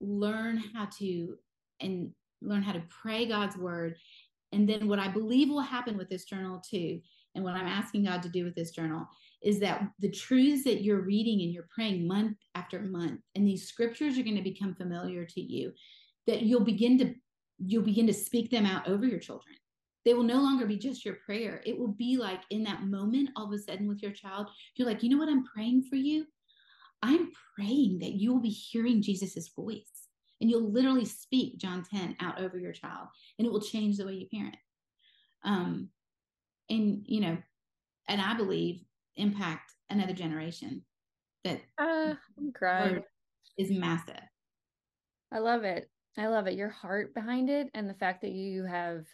learn 0.00 0.62
how 0.74 0.88
to 0.98 1.36
and 1.80 2.10
learn 2.42 2.62
how 2.62 2.72
to 2.72 2.82
pray 3.02 3.26
God's 3.26 3.56
word. 3.56 3.96
And 4.52 4.68
then 4.68 4.88
what 4.88 4.98
I 4.98 5.08
believe 5.08 5.48
will 5.48 5.60
happen 5.60 5.96
with 5.96 6.08
this 6.08 6.24
journal 6.24 6.60
too, 6.68 7.00
and 7.34 7.44
what 7.44 7.54
I'm 7.54 7.66
asking 7.66 8.04
God 8.04 8.22
to 8.22 8.28
do 8.28 8.44
with 8.44 8.54
this 8.54 8.72
journal 8.72 9.06
is 9.42 9.60
that 9.60 9.88
the 10.00 10.10
truths 10.10 10.64
that 10.64 10.82
you're 10.82 11.02
reading 11.02 11.40
and 11.42 11.52
you're 11.52 11.68
praying 11.74 12.06
month 12.06 12.36
after 12.54 12.80
month, 12.80 13.20
and 13.34 13.46
these 13.46 13.68
scriptures 13.68 14.18
are 14.18 14.22
going 14.22 14.36
to 14.36 14.42
become 14.42 14.74
familiar 14.74 15.24
to 15.24 15.40
you, 15.40 15.72
that 16.26 16.42
you'll 16.42 16.64
begin 16.64 16.98
to 16.98 17.14
you'll 17.62 17.84
begin 17.84 18.06
to 18.06 18.14
speak 18.14 18.50
them 18.50 18.64
out 18.64 18.88
over 18.88 19.06
your 19.06 19.18
children. 19.18 19.54
They 20.04 20.14
will 20.14 20.22
no 20.22 20.40
longer 20.40 20.64
be 20.64 20.78
just 20.78 21.04
your 21.04 21.16
prayer. 21.26 21.60
It 21.66 21.78
will 21.78 21.92
be 21.92 22.16
like 22.16 22.40
in 22.48 22.64
that 22.64 22.84
moment, 22.84 23.30
all 23.36 23.46
of 23.46 23.52
a 23.52 23.58
sudden 23.58 23.86
with 23.86 24.02
your 24.02 24.12
child, 24.12 24.48
you're 24.74 24.88
like, 24.88 25.02
you 25.02 25.10
know 25.10 25.18
what 25.18 25.28
I'm 25.28 25.44
praying 25.44 25.82
for 25.82 25.96
you? 25.96 26.24
I'm 27.02 27.30
praying 27.54 27.98
that 27.98 28.12
you 28.12 28.32
will 28.32 28.40
be 28.40 28.48
hearing 28.48 29.02
Jesus's 29.02 29.50
voice 29.54 30.08
and 30.40 30.50
you'll 30.50 30.70
literally 30.70 31.04
speak 31.04 31.58
John 31.58 31.84
10 31.84 32.16
out 32.20 32.40
over 32.40 32.58
your 32.58 32.72
child 32.72 33.08
and 33.38 33.46
it 33.46 33.52
will 33.52 33.60
change 33.60 33.96
the 33.96 34.06
way 34.06 34.14
you 34.14 34.26
parent. 34.32 34.56
Um, 35.44 35.88
and, 36.68 37.02
you 37.06 37.20
know, 37.20 37.36
and 38.08 38.20
I 38.20 38.34
believe 38.34 38.82
impact 39.16 39.72
another 39.90 40.12
generation 40.12 40.82
that 41.44 41.60
uh, 41.78 42.14
I'm 42.38 42.52
crying. 42.52 43.02
is 43.58 43.70
massive. 43.70 44.20
I 45.32 45.38
love 45.38 45.64
it. 45.64 45.90
I 46.18 46.26
love 46.26 46.46
it. 46.46 46.54
Your 46.54 46.68
heart 46.68 47.14
behind 47.14 47.50
it 47.50 47.68
and 47.74 47.88
the 47.88 47.94
fact 47.94 48.22
that 48.22 48.32
you 48.32 48.64
have 48.64 49.06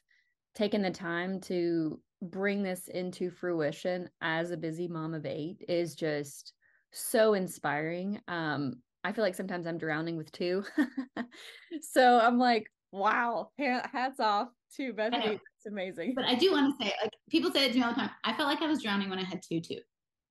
taken 0.54 0.82
the 0.82 0.90
time 0.90 1.40
to 1.42 2.00
bring 2.22 2.62
this 2.62 2.88
into 2.88 3.30
fruition 3.30 4.08
as 4.22 4.50
a 4.50 4.56
busy 4.56 4.88
mom 4.88 5.12
of 5.12 5.26
eight 5.26 5.62
is 5.68 5.94
just 5.94 6.54
so 6.92 7.34
inspiring. 7.34 8.20
Um, 8.28 8.80
I 9.06 9.12
feel 9.12 9.22
like 9.22 9.36
sometimes 9.36 9.68
I'm 9.68 9.78
drowning 9.78 10.16
with 10.16 10.32
two. 10.32 10.64
so 11.80 12.18
I'm 12.18 12.38
like, 12.38 12.66
wow, 12.90 13.50
hats 13.56 14.18
off 14.18 14.48
to 14.76 14.92
Bethany. 14.92 15.34
It's 15.34 15.66
amazing. 15.66 16.14
But 16.16 16.24
I 16.24 16.34
do 16.34 16.50
want 16.50 16.76
to 16.76 16.84
say, 16.84 16.92
like 17.00 17.12
people 17.30 17.52
say 17.52 17.66
it 17.66 17.72
to 17.72 17.78
me 17.78 17.84
all 17.84 17.90
the 17.90 18.00
time. 18.00 18.10
I 18.24 18.32
felt 18.32 18.48
like 18.48 18.62
I 18.62 18.66
was 18.66 18.82
drowning 18.82 19.08
when 19.08 19.20
I 19.20 19.22
had 19.22 19.42
two 19.48 19.60
too. 19.60 19.78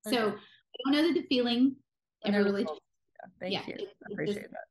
Okay. 0.06 0.14
So 0.14 0.28
I 0.28 0.78
don't 0.84 0.92
know 0.92 1.08
that 1.08 1.14
the 1.14 1.26
feeling 1.26 1.76
ever 2.26 2.44
really. 2.44 2.64
Yeah, 2.64 3.26
thank 3.40 3.52
yeah, 3.54 3.62
you. 3.66 3.74
It, 3.76 3.88
I 4.10 4.12
appreciate 4.12 4.42
just, 4.42 4.50
that. 4.50 4.64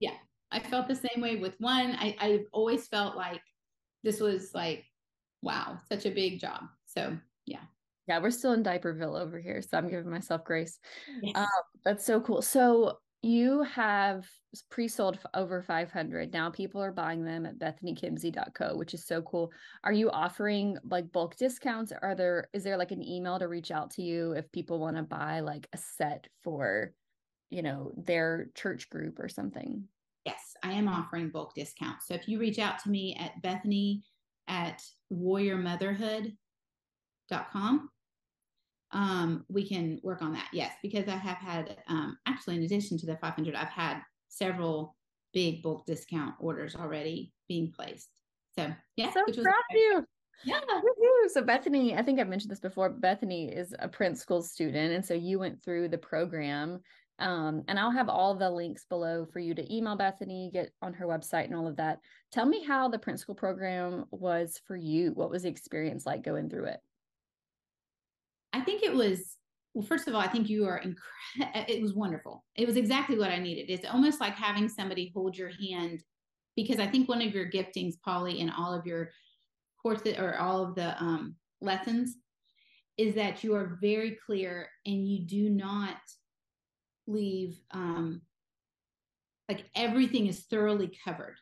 Yeah, 0.00 0.16
I 0.52 0.60
felt 0.60 0.86
the 0.86 0.94
same 0.94 1.22
way 1.22 1.36
with 1.36 1.54
one. 1.60 1.96
I 1.98 2.14
I've 2.20 2.44
always 2.52 2.88
felt 2.88 3.16
like 3.16 3.40
this 4.04 4.20
was 4.20 4.50
like, 4.54 4.84
wow, 5.40 5.78
such 5.90 6.04
a 6.04 6.10
big 6.10 6.40
job. 6.40 6.64
So 6.84 7.16
yeah. 7.46 7.60
Yeah, 8.06 8.18
we're 8.18 8.32
still 8.32 8.52
in 8.52 8.62
Diaperville 8.62 9.18
over 9.18 9.40
here, 9.40 9.62
so 9.62 9.78
I'm 9.78 9.88
giving 9.88 10.10
myself 10.10 10.44
grace. 10.44 10.78
Yes. 11.22 11.36
Um, 11.36 11.46
that's 11.84 12.04
so 12.04 12.20
cool. 12.20 12.42
So 12.42 12.98
you 13.22 13.62
have 13.64 14.26
pre-sold 14.70 15.18
over 15.34 15.62
500 15.62 16.32
now 16.32 16.48
people 16.50 16.82
are 16.82 16.90
buying 16.90 17.22
them 17.24 17.44
at 17.44 17.58
bethanykimsey.co 17.58 18.74
which 18.76 18.94
is 18.94 19.06
so 19.06 19.20
cool. 19.22 19.52
Are 19.84 19.92
you 19.92 20.10
offering 20.10 20.78
like 20.84 21.12
bulk 21.12 21.36
discounts? 21.36 21.92
Are 21.92 22.14
there 22.14 22.48
is 22.52 22.64
there 22.64 22.78
like 22.78 22.92
an 22.92 23.06
email 23.06 23.38
to 23.38 23.48
reach 23.48 23.70
out 23.70 23.90
to 23.92 24.02
you 24.02 24.32
if 24.32 24.50
people 24.52 24.78
want 24.78 24.96
to 24.96 25.02
buy 25.02 25.40
like 25.40 25.68
a 25.72 25.78
set 25.78 26.28
for 26.42 26.92
you 27.50 27.62
know 27.62 27.92
their 27.96 28.48
church 28.54 28.88
group 28.88 29.18
or 29.18 29.28
something? 29.28 29.84
Yes 30.24 30.56
i 30.62 30.72
am 30.72 30.88
offering 30.88 31.28
bulk 31.28 31.54
discounts. 31.54 32.06
So 32.06 32.14
if 32.14 32.26
you 32.26 32.38
reach 32.38 32.58
out 32.58 32.78
to 32.80 32.90
me 32.90 33.14
at 33.20 33.42
bethany 33.42 34.02
at 34.48 34.82
warriormotherhood.com 35.12 37.90
um, 38.92 39.44
we 39.48 39.66
can 39.66 40.00
work 40.02 40.22
on 40.22 40.32
that. 40.32 40.48
Yes, 40.52 40.72
because 40.82 41.08
I 41.08 41.16
have 41.16 41.38
had 41.38 41.76
um, 41.88 42.16
actually 42.26 42.56
in 42.56 42.62
addition 42.62 42.98
to 42.98 43.06
the 43.06 43.16
500, 43.16 43.54
I've 43.54 43.68
had 43.68 44.00
several 44.28 44.96
big 45.32 45.62
bulk 45.62 45.86
discount 45.86 46.34
orders 46.40 46.74
already 46.74 47.32
being 47.48 47.72
placed. 47.72 48.08
So 48.58 48.72
yeah, 48.96 49.12
so 49.12 49.22
proud 49.24 49.36
of 49.36 49.76
you. 49.76 50.04
Yeah. 50.44 50.60
So 51.28 51.42
Bethany, 51.42 51.94
I 51.94 52.02
think 52.02 52.18
I've 52.18 52.28
mentioned 52.28 52.50
this 52.50 52.60
before. 52.60 52.88
Bethany 52.88 53.48
is 53.48 53.74
a 53.78 53.88
Print 53.88 54.18
School 54.18 54.42
student, 54.42 54.92
and 54.92 55.04
so 55.04 55.14
you 55.14 55.38
went 55.38 55.62
through 55.62 55.88
the 55.88 55.98
program. 55.98 56.80
Um, 57.18 57.62
and 57.68 57.78
I'll 57.78 57.90
have 57.90 58.08
all 58.08 58.34
the 58.34 58.48
links 58.48 58.86
below 58.88 59.26
for 59.30 59.38
you 59.40 59.54
to 59.54 59.74
email 59.74 59.94
Bethany, 59.94 60.50
get 60.52 60.72
on 60.80 60.94
her 60.94 61.06
website, 61.06 61.44
and 61.44 61.54
all 61.54 61.68
of 61.68 61.76
that. 61.76 61.98
Tell 62.32 62.46
me 62.46 62.64
how 62.64 62.88
the 62.88 62.98
Print 62.98 63.20
School 63.20 63.34
program 63.34 64.06
was 64.10 64.58
for 64.66 64.74
you. 64.74 65.12
What 65.12 65.30
was 65.30 65.42
the 65.42 65.50
experience 65.50 66.06
like 66.06 66.24
going 66.24 66.48
through 66.48 66.64
it? 66.66 66.80
I 68.52 68.60
think 68.60 68.82
it 68.82 68.92
was 68.92 69.36
well 69.74 69.86
first 69.86 70.08
of 70.08 70.14
all 70.14 70.20
i 70.20 70.26
think 70.26 70.48
you 70.48 70.66
are 70.66 70.78
incredible 70.78 71.64
it 71.68 71.80
was 71.80 71.94
wonderful. 71.94 72.44
It 72.56 72.66
was 72.66 72.76
exactly 72.76 73.18
what 73.18 73.30
i 73.30 73.38
needed. 73.38 73.70
It's 73.70 73.86
almost 73.86 74.20
like 74.20 74.34
having 74.34 74.68
somebody 74.68 75.12
hold 75.14 75.36
your 75.36 75.50
hand 75.50 76.02
because 76.56 76.80
i 76.80 76.86
think 76.86 77.08
one 77.08 77.22
of 77.22 77.34
your 77.34 77.50
giftings 77.50 77.94
polly 78.04 78.40
in 78.40 78.50
all 78.50 78.74
of 78.74 78.86
your 78.86 79.10
courses 79.80 80.18
or 80.18 80.36
all 80.38 80.62
of 80.62 80.74
the 80.74 81.00
um, 81.02 81.36
lessons 81.60 82.16
is 82.98 83.14
that 83.14 83.42
you 83.42 83.54
are 83.54 83.78
very 83.80 84.18
clear 84.26 84.68
and 84.84 85.08
you 85.08 85.20
do 85.20 85.48
not 85.48 85.96
leave 87.06 87.58
um, 87.70 88.20
like 89.48 89.64
everything 89.74 90.26
is 90.26 90.40
thoroughly 90.40 90.92
covered. 91.04 91.36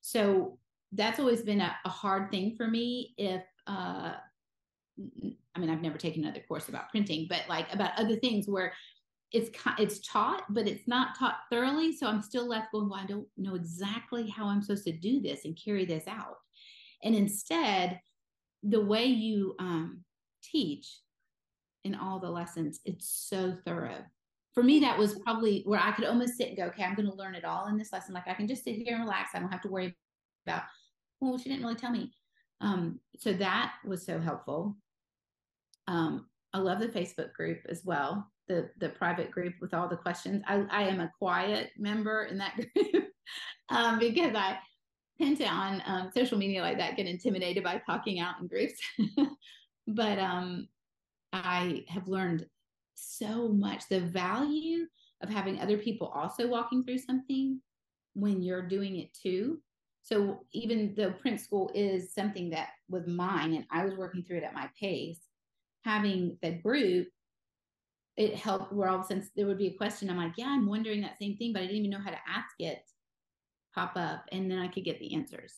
So 0.00 0.58
that's 0.92 1.18
always 1.18 1.42
been 1.42 1.60
a, 1.60 1.76
a 1.84 1.88
hard 1.88 2.30
thing 2.30 2.54
for 2.56 2.66
me 2.66 3.14
if 3.18 3.42
uh, 3.66 4.14
I 5.54 5.60
mean, 5.60 5.70
I've 5.70 5.82
never 5.82 5.98
taken 5.98 6.24
another 6.24 6.44
course 6.46 6.68
about 6.68 6.90
printing, 6.90 7.26
but 7.28 7.42
like 7.48 7.72
about 7.72 7.98
other 7.98 8.16
things 8.16 8.46
where 8.46 8.72
it's 9.32 9.50
it's 9.78 10.00
taught, 10.00 10.44
but 10.50 10.66
it's 10.66 10.86
not 10.88 11.18
taught 11.18 11.38
thoroughly. 11.50 11.92
So 11.96 12.06
I'm 12.06 12.22
still 12.22 12.48
left 12.48 12.72
going, 12.72 12.88
well, 12.88 13.00
I 13.00 13.06
don't 13.06 13.26
know 13.36 13.54
exactly 13.54 14.28
how 14.28 14.46
I'm 14.46 14.62
supposed 14.62 14.84
to 14.84 14.92
do 14.92 15.20
this 15.20 15.44
and 15.44 15.58
carry 15.62 15.84
this 15.84 16.06
out. 16.08 16.36
And 17.02 17.14
instead, 17.14 18.00
the 18.62 18.84
way 18.84 19.04
you 19.06 19.54
um, 19.58 20.04
teach 20.42 20.98
in 21.84 21.94
all 21.94 22.18
the 22.18 22.30
lessons, 22.30 22.80
it's 22.84 23.08
so 23.08 23.56
thorough. 23.64 24.04
For 24.52 24.62
me, 24.62 24.80
that 24.80 24.98
was 24.98 25.18
probably 25.20 25.62
where 25.64 25.80
I 25.80 25.92
could 25.92 26.04
almost 26.04 26.36
sit 26.36 26.48
and 26.48 26.56
go, 26.56 26.64
okay, 26.64 26.82
I'm 26.82 26.96
going 26.96 27.08
to 27.08 27.16
learn 27.16 27.36
it 27.36 27.44
all 27.44 27.68
in 27.68 27.78
this 27.78 27.92
lesson. 27.92 28.14
Like 28.14 28.26
I 28.26 28.34
can 28.34 28.48
just 28.48 28.64
sit 28.64 28.74
here 28.74 28.96
and 28.96 29.04
relax. 29.04 29.30
I 29.34 29.38
don't 29.38 29.52
have 29.52 29.62
to 29.62 29.68
worry 29.68 29.96
about, 30.46 30.62
well, 31.20 31.38
she 31.38 31.48
didn't 31.48 31.62
really 31.62 31.76
tell 31.76 31.92
me. 31.92 32.12
Um, 32.60 32.98
so 33.16 33.32
that 33.34 33.74
was 33.86 34.04
so 34.04 34.18
helpful. 34.18 34.76
Um, 35.88 36.26
I 36.52 36.58
love 36.58 36.80
the 36.80 36.88
Facebook 36.88 37.32
group 37.32 37.60
as 37.68 37.82
well, 37.84 38.30
the 38.48 38.70
the 38.78 38.88
private 38.90 39.30
group 39.30 39.54
with 39.60 39.74
all 39.74 39.88
the 39.88 39.96
questions. 39.96 40.42
I, 40.46 40.64
I 40.70 40.82
am 40.82 41.00
a 41.00 41.12
quiet 41.18 41.70
member 41.78 42.24
in 42.24 42.38
that 42.38 42.56
group 42.74 43.06
um, 43.68 43.98
because 43.98 44.34
I 44.34 44.58
tend 45.20 45.38
to 45.38 45.44
on 45.44 45.82
um, 45.86 46.10
social 46.14 46.38
media 46.38 46.62
like 46.62 46.78
that 46.78 46.96
get 46.96 47.06
intimidated 47.06 47.62
by 47.62 47.80
talking 47.86 48.20
out 48.20 48.40
in 48.40 48.46
groups. 48.46 48.80
but 49.86 50.18
um, 50.18 50.68
I 51.32 51.84
have 51.88 52.08
learned 52.08 52.46
so 52.94 53.48
much 53.48 53.88
the 53.88 54.00
value 54.00 54.86
of 55.22 55.28
having 55.28 55.60
other 55.60 55.78
people 55.78 56.08
also 56.08 56.48
walking 56.48 56.82
through 56.82 56.98
something 56.98 57.60
when 58.14 58.42
you're 58.42 58.66
doing 58.66 58.96
it 58.96 59.12
too. 59.14 59.60
So 60.02 60.40
even 60.52 60.94
though 60.96 61.12
print 61.12 61.40
School 61.40 61.70
is 61.74 62.14
something 62.14 62.50
that 62.50 62.70
was 62.88 63.06
mine 63.06 63.54
and 63.54 63.66
I 63.70 63.84
was 63.84 63.94
working 63.94 64.22
through 64.22 64.38
it 64.38 64.44
at 64.44 64.54
my 64.54 64.68
pace, 64.78 65.20
having 65.84 66.38
the 66.42 66.52
group, 66.52 67.08
it 68.16 68.34
helped 68.34 68.72
where 68.72 68.88
all 68.88 68.96
of 68.96 69.02
a 69.02 69.04
sudden 69.04 69.28
there 69.36 69.46
would 69.46 69.58
be 69.58 69.68
a 69.68 69.76
question. 69.76 70.10
I'm 70.10 70.16
like, 70.16 70.34
yeah, 70.36 70.48
I'm 70.48 70.66
wondering 70.66 71.00
that 71.02 71.18
same 71.18 71.36
thing, 71.36 71.52
but 71.52 71.62
I 71.62 71.66
didn't 71.66 71.78
even 71.78 71.90
know 71.90 72.00
how 72.04 72.10
to 72.10 72.18
ask 72.28 72.54
it 72.58 72.82
pop 73.74 73.92
up. 73.96 74.24
And 74.32 74.50
then 74.50 74.58
I 74.58 74.68
could 74.68 74.84
get 74.84 74.98
the 74.98 75.14
answers. 75.14 75.54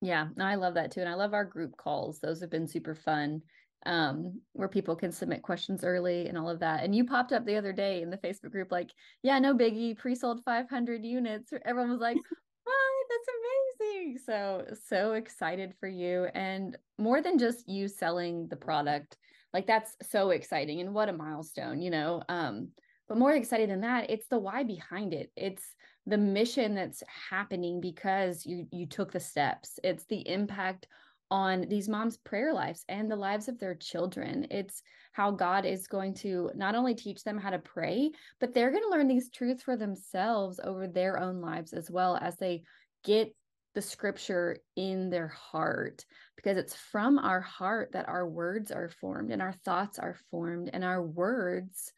Yeah, 0.00 0.28
I 0.40 0.56
love 0.56 0.74
that 0.74 0.90
too. 0.90 1.00
And 1.00 1.08
I 1.08 1.14
love 1.14 1.32
our 1.32 1.44
group 1.44 1.76
calls. 1.76 2.18
Those 2.18 2.40
have 2.40 2.50
been 2.50 2.66
super 2.66 2.94
fun 2.94 3.42
um, 3.86 4.40
where 4.52 4.68
people 4.68 4.96
can 4.96 5.12
submit 5.12 5.42
questions 5.42 5.84
early 5.84 6.28
and 6.28 6.38
all 6.38 6.48
of 6.48 6.60
that. 6.60 6.82
And 6.82 6.94
you 6.94 7.04
popped 7.04 7.32
up 7.32 7.44
the 7.44 7.56
other 7.56 7.72
day 7.72 8.02
in 8.02 8.10
the 8.10 8.16
Facebook 8.18 8.50
group, 8.50 8.72
like, 8.72 8.90
yeah, 9.22 9.38
no 9.38 9.54
biggie, 9.54 9.96
pre 9.96 10.14
sold 10.14 10.42
500 10.44 11.04
units. 11.04 11.52
Everyone 11.64 11.90
was 11.90 12.00
like, 12.00 12.16
what? 12.16 12.74
That's 13.10 13.90
amazing. 13.90 14.18
So, 14.24 14.64
so 14.88 15.12
excited 15.12 15.74
for 15.78 15.88
you. 15.88 16.26
And 16.34 16.76
more 16.98 17.22
than 17.22 17.38
just 17.38 17.68
you 17.68 17.88
selling 17.88 18.48
the 18.48 18.56
product, 18.56 19.16
like 19.52 19.66
that's 19.66 19.96
so 20.10 20.30
exciting 20.30 20.80
and 20.80 20.94
what 20.94 21.08
a 21.08 21.12
milestone 21.12 21.80
you 21.80 21.90
know 21.90 22.22
um 22.28 22.68
but 23.08 23.18
more 23.18 23.32
excited 23.32 23.68
than 23.68 23.82
that 23.82 24.10
it's 24.10 24.26
the 24.28 24.38
why 24.38 24.62
behind 24.62 25.12
it 25.12 25.30
it's 25.36 25.74
the 26.06 26.18
mission 26.18 26.74
that's 26.74 27.02
happening 27.30 27.80
because 27.80 28.44
you 28.46 28.66
you 28.70 28.86
took 28.86 29.12
the 29.12 29.20
steps 29.20 29.78
it's 29.82 30.04
the 30.06 30.26
impact 30.28 30.86
on 31.32 31.64
these 31.70 31.88
moms' 31.88 32.18
prayer 32.18 32.52
lives 32.52 32.84
and 32.90 33.10
the 33.10 33.16
lives 33.16 33.48
of 33.48 33.58
their 33.58 33.74
children. 33.74 34.46
It's 34.50 34.82
how 35.12 35.30
God 35.30 35.64
is 35.64 35.86
going 35.86 36.12
to 36.16 36.50
not 36.54 36.74
only 36.74 36.94
teach 36.94 37.24
them 37.24 37.38
how 37.38 37.48
to 37.48 37.58
pray, 37.58 38.10
but 38.38 38.52
they're 38.52 38.70
going 38.70 38.82
to 38.82 38.90
learn 38.90 39.08
these 39.08 39.30
truths 39.30 39.62
for 39.62 39.74
themselves 39.74 40.60
over 40.62 40.86
their 40.86 41.18
own 41.18 41.40
lives 41.40 41.72
as 41.72 41.90
well 41.90 42.18
as 42.20 42.36
they 42.36 42.64
get 43.02 43.34
the 43.74 43.82
scripture 43.82 44.58
in 44.76 45.10
their 45.10 45.28
heart 45.28 46.04
because 46.36 46.56
it's 46.56 46.74
from 46.74 47.18
our 47.18 47.40
heart 47.40 47.90
that 47.92 48.08
our 48.08 48.28
words 48.28 48.70
are 48.70 48.90
formed 49.00 49.30
and 49.30 49.40
our 49.40 49.54
thoughts 49.64 49.98
are 49.98 50.16
formed 50.30 50.70
and 50.72 50.84
our 50.84 51.02
words 51.02 51.92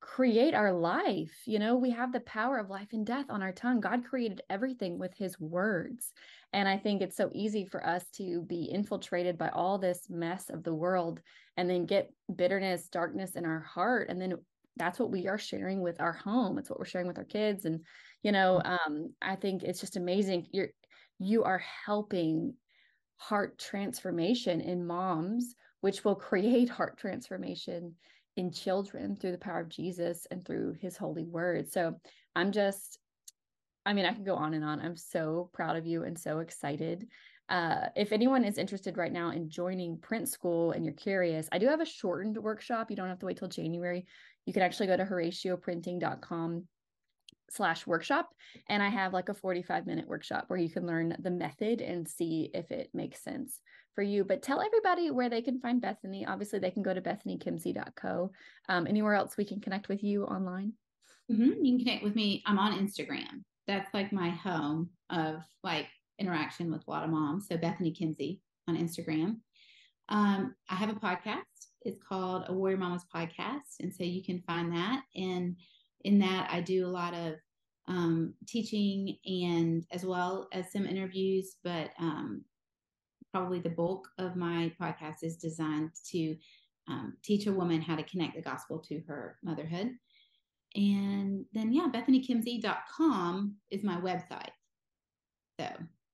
create 0.00 0.54
our 0.54 0.72
life. 0.72 1.42
You 1.44 1.58
know, 1.58 1.76
we 1.76 1.90
have 1.90 2.12
the 2.12 2.20
power 2.20 2.58
of 2.58 2.70
life 2.70 2.88
and 2.92 3.04
death 3.04 3.26
on 3.28 3.42
our 3.42 3.52
tongue. 3.52 3.80
God 3.80 4.04
created 4.04 4.42
everything 4.48 4.98
with 4.98 5.12
his 5.16 5.38
words. 5.40 6.12
And 6.52 6.68
I 6.68 6.78
think 6.78 7.02
it's 7.02 7.16
so 7.16 7.30
easy 7.34 7.64
for 7.64 7.84
us 7.84 8.04
to 8.16 8.42
be 8.42 8.64
infiltrated 8.64 9.36
by 9.36 9.48
all 9.48 9.78
this 9.78 10.08
mess 10.08 10.50
of 10.50 10.62
the 10.62 10.74
world 10.74 11.20
and 11.56 11.68
then 11.68 11.84
get 11.84 12.12
bitterness, 12.34 12.88
darkness 12.88 13.34
in 13.34 13.44
our 13.44 13.60
heart. 13.60 14.08
And 14.08 14.20
then 14.20 14.34
that's 14.76 14.98
what 14.98 15.10
we 15.10 15.26
are 15.26 15.38
sharing 15.38 15.80
with 15.80 16.00
our 16.00 16.12
home. 16.12 16.58
It's 16.58 16.70
what 16.70 16.78
we're 16.78 16.84
sharing 16.84 17.08
with 17.08 17.18
our 17.18 17.24
kids. 17.24 17.64
And, 17.64 17.80
you 18.22 18.32
know, 18.32 18.62
mm-hmm. 18.64 18.92
um, 18.92 19.14
I 19.20 19.34
think 19.34 19.62
it's 19.62 19.80
just 19.80 19.96
amazing. 19.96 20.46
You're, 20.52 20.68
you 21.18 21.44
are 21.44 21.62
helping 21.86 22.54
heart 23.16 23.58
transformation 23.58 24.60
in 24.60 24.86
moms, 24.86 25.54
which 25.80 26.04
will 26.04 26.14
create 26.14 26.68
heart 26.68 26.98
transformation 26.98 27.94
in 28.36 28.52
children 28.52 29.16
through 29.16 29.32
the 29.32 29.38
power 29.38 29.60
of 29.60 29.68
Jesus 29.68 30.26
and 30.30 30.44
through 30.44 30.76
his 30.80 30.96
holy 30.96 31.24
word. 31.24 31.70
So 31.70 31.96
I'm 32.36 32.52
just, 32.52 32.98
I 33.84 33.92
mean, 33.92 34.06
I 34.06 34.12
can 34.12 34.24
go 34.24 34.36
on 34.36 34.54
and 34.54 34.64
on. 34.64 34.80
I'm 34.80 34.96
so 34.96 35.50
proud 35.52 35.76
of 35.76 35.86
you 35.86 36.04
and 36.04 36.16
so 36.16 36.38
excited. 36.38 37.08
Uh, 37.48 37.86
if 37.96 38.12
anyone 38.12 38.44
is 38.44 38.58
interested 38.58 38.96
right 38.96 39.12
now 39.12 39.30
in 39.30 39.48
joining 39.48 39.98
print 39.98 40.28
school 40.28 40.72
and 40.72 40.84
you're 40.84 40.94
curious, 40.94 41.48
I 41.50 41.58
do 41.58 41.66
have 41.66 41.80
a 41.80 41.86
shortened 41.86 42.36
workshop. 42.36 42.90
You 42.90 42.96
don't 42.96 43.08
have 43.08 43.18
to 43.20 43.26
wait 43.26 43.38
till 43.38 43.48
January. 43.48 44.06
You 44.46 44.52
can 44.52 44.62
actually 44.62 44.86
go 44.86 44.96
to 44.96 45.04
horacioprinting.com 45.04 46.64
slash 47.50 47.86
workshop 47.86 48.28
and 48.68 48.82
i 48.82 48.88
have 48.88 49.12
like 49.12 49.28
a 49.28 49.34
45 49.34 49.86
minute 49.86 50.06
workshop 50.06 50.44
where 50.48 50.58
you 50.58 50.70
can 50.70 50.86
learn 50.86 51.16
the 51.20 51.30
method 51.30 51.80
and 51.80 52.08
see 52.08 52.50
if 52.54 52.70
it 52.70 52.90
makes 52.92 53.22
sense 53.22 53.60
for 53.98 54.02
you. 54.02 54.22
But 54.22 54.42
tell 54.42 54.60
everybody 54.62 55.10
where 55.10 55.28
they 55.28 55.42
can 55.42 55.58
find 55.58 55.80
bethany. 55.80 56.24
Obviously 56.24 56.60
they 56.60 56.70
can 56.70 56.84
go 56.84 56.94
to 56.94 57.00
bethanykimsey.co 57.00 58.30
um, 58.68 58.86
anywhere 58.86 59.14
else 59.14 59.36
we 59.36 59.44
can 59.44 59.60
connect 59.60 59.88
with 59.88 60.04
you 60.04 60.22
online? 60.22 60.72
Mm-hmm. 61.28 61.64
you 61.64 61.76
can 61.76 61.84
connect 61.84 62.04
with 62.04 62.14
me. 62.14 62.40
I'm 62.46 62.60
on 62.60 62.78
instagram. 62.78 63.42
That's 63.66 63.92
like 63.92 64.12
my 64.12 64.28
home 64.28 64.90
of 65.10 65.42
like 65.64 65.88
interaction 66.20 66.70
with 66.70 66.86
a 66.86 66.90
lot 66.92 67.02
of 67.02 67.10
moms 67.10 67.48
so 67.48 67.56
bethany 67.56 67.92
kimsey 67.92 68.38
on 68.68 68.76
instagram. 68.76 69.38
Um, 70.10 70.54
i 70.70 70.76
have 70.76 70.90
a 70.90 70.94
podcast. 70.94 71.42
It's 71.82 71.98
called 72.08 72.44
a 72.46 72.52
warrior 72.52 72.76
mamas 72.76 73.04
podcast 73.12 73.80
and 73.80 73.92
so 73.92 74.04
you 74.04 74.22
can 74.22 74.40
find 74.46 74.72
that. 74.76 75.02
And 75.16 75.56
in 76.04 76.18
that 76.20 76.48
I 76.50 76.60
do 76.60 76.86
a 76.86 76.88
lot 76.88 77.14
of 77.14 77.34
um, 77.88 78.34
teaching 78.46 79.16
and 79.24 79.84
as 79.90 80.04
well 80.04 80.48
as 80.52 80.70
some 80.70 80.86
interviews, 80.86 81.56
but 81.64 81.90
um, 81.98 82.44
probably 83.32 83.60
the 83.60 83.70
bulk 83.70 84.08
of 84.18 84.36
my 84.36 84.72
podcast 84.80 85.22
is 85.22 85.36
designed 85.36 85.90
to 86.10 86.36
um, 86.88 87.16
teach 87.22 87.46
a 87.46 87.52
woman 87.52 87.80
how 87.80 87.96
to 87.96 88.02
connect 88.02 88.36
the 88.36 88.42
gospel 88.42 88.78
to 88.78 89.00
her 89.06 89.36
motherhood. 89.42 89.92
And 90.74 91.44
then, 91.52 91.72
yeah, 91.72 91.88
bethanykimsey.com 91.92 93.54
is 93.70 93.82
my 93.82 93.96
website. 93.96 94.50
So, 95.58 95.68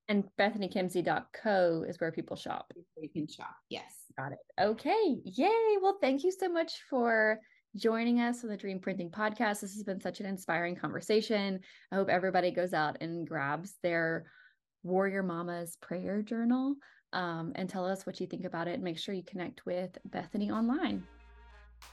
and 0.09 0.25
bethanykimsey.co 0.39 1.85
is 1.89 2.01
where 2.01 2.13
people 2.13 2.37
shop. 2.37 2.73
You 2.97 3.09
can 3.09 3.27
shop. 3.27 3.55
Yes. 3.69 4.05
Got 4.17 4.33
it. 4.33 4.39
Okay. 4.61 5.17
Yay. 5.25 5.77
Well, 5.83 5.99
thank 6.01 6.25
you 6.25 6.31
so 6.31 6.49
much 6.49 6.73
for 6.89 7.41
joining 7.77 8.21
us 8.21 8.45
on 8.45 8.51
the 8.51 8.57
Dream 8.57 8.79
Printing 8.79 9.11
Podcast. 9.11 9.61
This 9.61 9.75
has 9.75 9.83
been 9.83 10.01
such 10.01 10.21
an 10.21 10.27
inspiring 10.27 10.77
conversation. 10.77 11.61
I 11.91 11.97
hope 11.97 12.09
everybody 12.09 12.51
goes 12.51 12.73
out 12.73 12.99
and 13.01 13.27
grabs 13.27 13.75
their 13.83 14.25
Warrior 14.83 15.23
Mama's 15.23 15.77
prayer 15.81 16.23
journal 16.23 16.77
um, 17.13 17.53
and 17.55 17.69
tell 17.69 17.87
us 17.87 18.07
what 18.07 18.21
you 18.21 18.27
think 18.27 18.45
about 18.45 18.69
it. 18.69 18.75
And 18.75 18.85
Make 18.85 18.99
sure 18.99 19.15
you 19.15 19.25
connect 19.25 19.67
with 19.67 19.97
Bethany 20.05 20.51
online. 20.51 21.05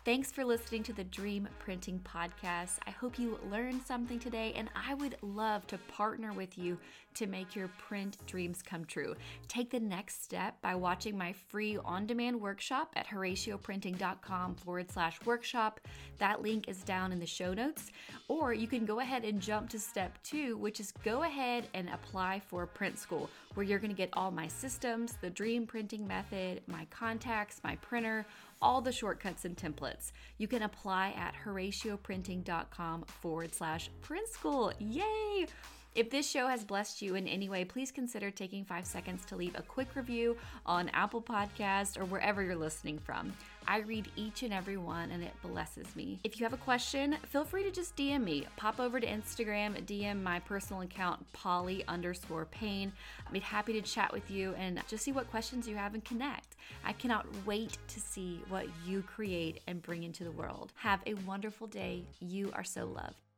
Thanks 0.04 0.32
for 0.32 0.44
listening 0.44 0.82
to 0.84 0.94
the 0.94 1.04
Dream 1.04 1.48
Printing 1.60 2.00
Podcast. 2.00 2.78
I 2.88 2.90
hope 2.90 3.20
you 3.20 3.40
learned 3.52 3.84
something 3.84 4.18
today, 4.18 4.52
and 4.56 4.68
I 4.76 4.96
would 4.96 5.16
love 5.22 5.68
to 5.68 5.78
partner 5.78 6.34
with 6.34 6.58
you 6.58 6.80
to 7.14 7.28
make 7.28 7.56
your 7.56 7.68
print 7.78 8.18
dreams 8.26 8.64
come 8.64 8.86
true. 8.86 9.16
Take 9.48 9.70
the 9.70 9.80
next 9.80 10.24
step 10.24 10.60
by 10.62 10.74
watching 10.74 11.16
my 11.16 11.34
free 11.50 11.78
on 11.86 12.08
demand 12.08 12.42
workshop 12.42 12.94
at 12.96 13.06
horacioprinting.com 13.08 14.56
forward 14.56 14.90
slash 14.90 15.20
workshop. 15.24 15.80
That 16.18 16.42
link 16.42 16.68
is 16.68 16.84
down 16.84 17.12
in 17.12 17.20
the 17.20 17.26
show 17.28 17.54
notes. 17.54 17.92
Or 18.28 18.54
you 18.54 18.68
can 18.68 18.86
go 18.86 19.02
ahead 19.02 19.24
and 19.24 19.40
jump 19.40 19.70
to 19.70 19.80
step 19.80 20.18
two, 20.24 20.58
which 20.58 20.80
is 20.80 20.92
go 21.04 21.24
ahead 21.24 21.68
and 21.76 21.90
apply 21.90 22.42
for 22.48 22.66
print 22.66 22.98
school, 22.98 23.30
where 23.54 23.66
you're 23.66 23.78
going 23.78 23.92
to 23.92 23.96
get 23.96 24.10
all 24.14 24.32
my 24.32 24.48
systems, 24.48 25.18
the 25.22 25.30
dream 25.30 25.68
printing 25.68 26.08
method, 26.08 26.62
my 26.66 26.86
contacts, 26.86 27.62
my 27.64 27.76
printer 27.78 28.26
all 28.62 28.82
the 28.82 28.92
shortcuts 28.92 29.46
and 29.46 29.56
templates. 29.56 30.12
You 30.38 30.48
can 30.48 30.64
apply 30.64 31.14
at 31.18 31.34
horacioprinting.com 31.46 33.04
forward 33.04 33.54
slash 33.54 33.90
print 34.02 34.28
school. 34.28 34.74
Yay! 34.80 35.48
If 35.94 36.10
this 36.10 36.30
show 36.30 36.48
has 36.48 36.64
blessed 36.64 37.02
you 37.02 37.16
in 37.16 37.28
any 37.28 37.50
way, 37.50 37.66
please 37.66 37.92
consider 37.92 38.32
taking 38.32 38.64
five 38.64 38.86
seconds 38.86 39.26
to 39.26 39.36
leave 39.36 39.56
a 39.56 39.62
quick 39.62 39.94
review 39.96 40.38
on 40.66 40.88
Apple 40.90 41.22
Podcast 41.22 42.00
or 42.00 42.06
wherever 42.06 42.42
you're 42.42 42.56
listening 42.56 42.98
from. 42.98 43.34
I 43.68 43.80
read 43.80 44.10
each 44.16 44.44
and 44.44 44.54
every 44.54 44.78
one 44.78 45.12
and 45.12 45.24
it 45.24 45.34
blesses 45.42 45.96
me. 45.96 46.20
If 46.24 46.40
you 46.40 46.46
have 46.46 46.54
a 46.54 46.58
question, 46.58 47.18
feel 47.28 47.44
free 47.44 47.64
to 47.64 47.72
just 47.72 47.96
DM 47.96 48.24
me. 48.24 48.46
Pop 48.58 48.80
over 48.80 49.00
to 49.00 49.08
Instagram, 49.08 49.82
DM 49.86 50.22
my 50.22 50.40
personal 50.40 50.82
account, 50.82 51.26
Polly 51.34 51.84
underscore 51.88 52.46
Payne. 52.46 52.92
I'd 53.26 53.34
be 53.34 53.40
happy 53.40 53.74
to 53.74 53.82
chat 53.82 54.12
with 54.12 54.30
you 54.30 54.54
and 54.56 54.82
just 54.88 55.04
see 55.04 55.12
what 55.12 55.30
questions 55.30 55.68
you 55.68 55.76
have 55.76 55.94
and 55.94 56.04
connect. 56.04 56.56
I 56.84 56.94
cannot 56.94 57.26
wait 57.46 57.78
to 57.88 58.00
see 58.00 58.42
what 58.50 58.68
you 58.86 59.02
create 59.04 59.62
and 59.68 59.82
bring 59.82 60.04
into 60.04 60.24
the 60.24 60.32
world. 60.32 60.74
Have 60.76 61.02
a 61.06 61.14
wonderful 61.14 61.68
day. 61.68 62.04
You 62.20 62.52
are 62.54 62.64
so 62.64 62.86
loved. 62.86 63.31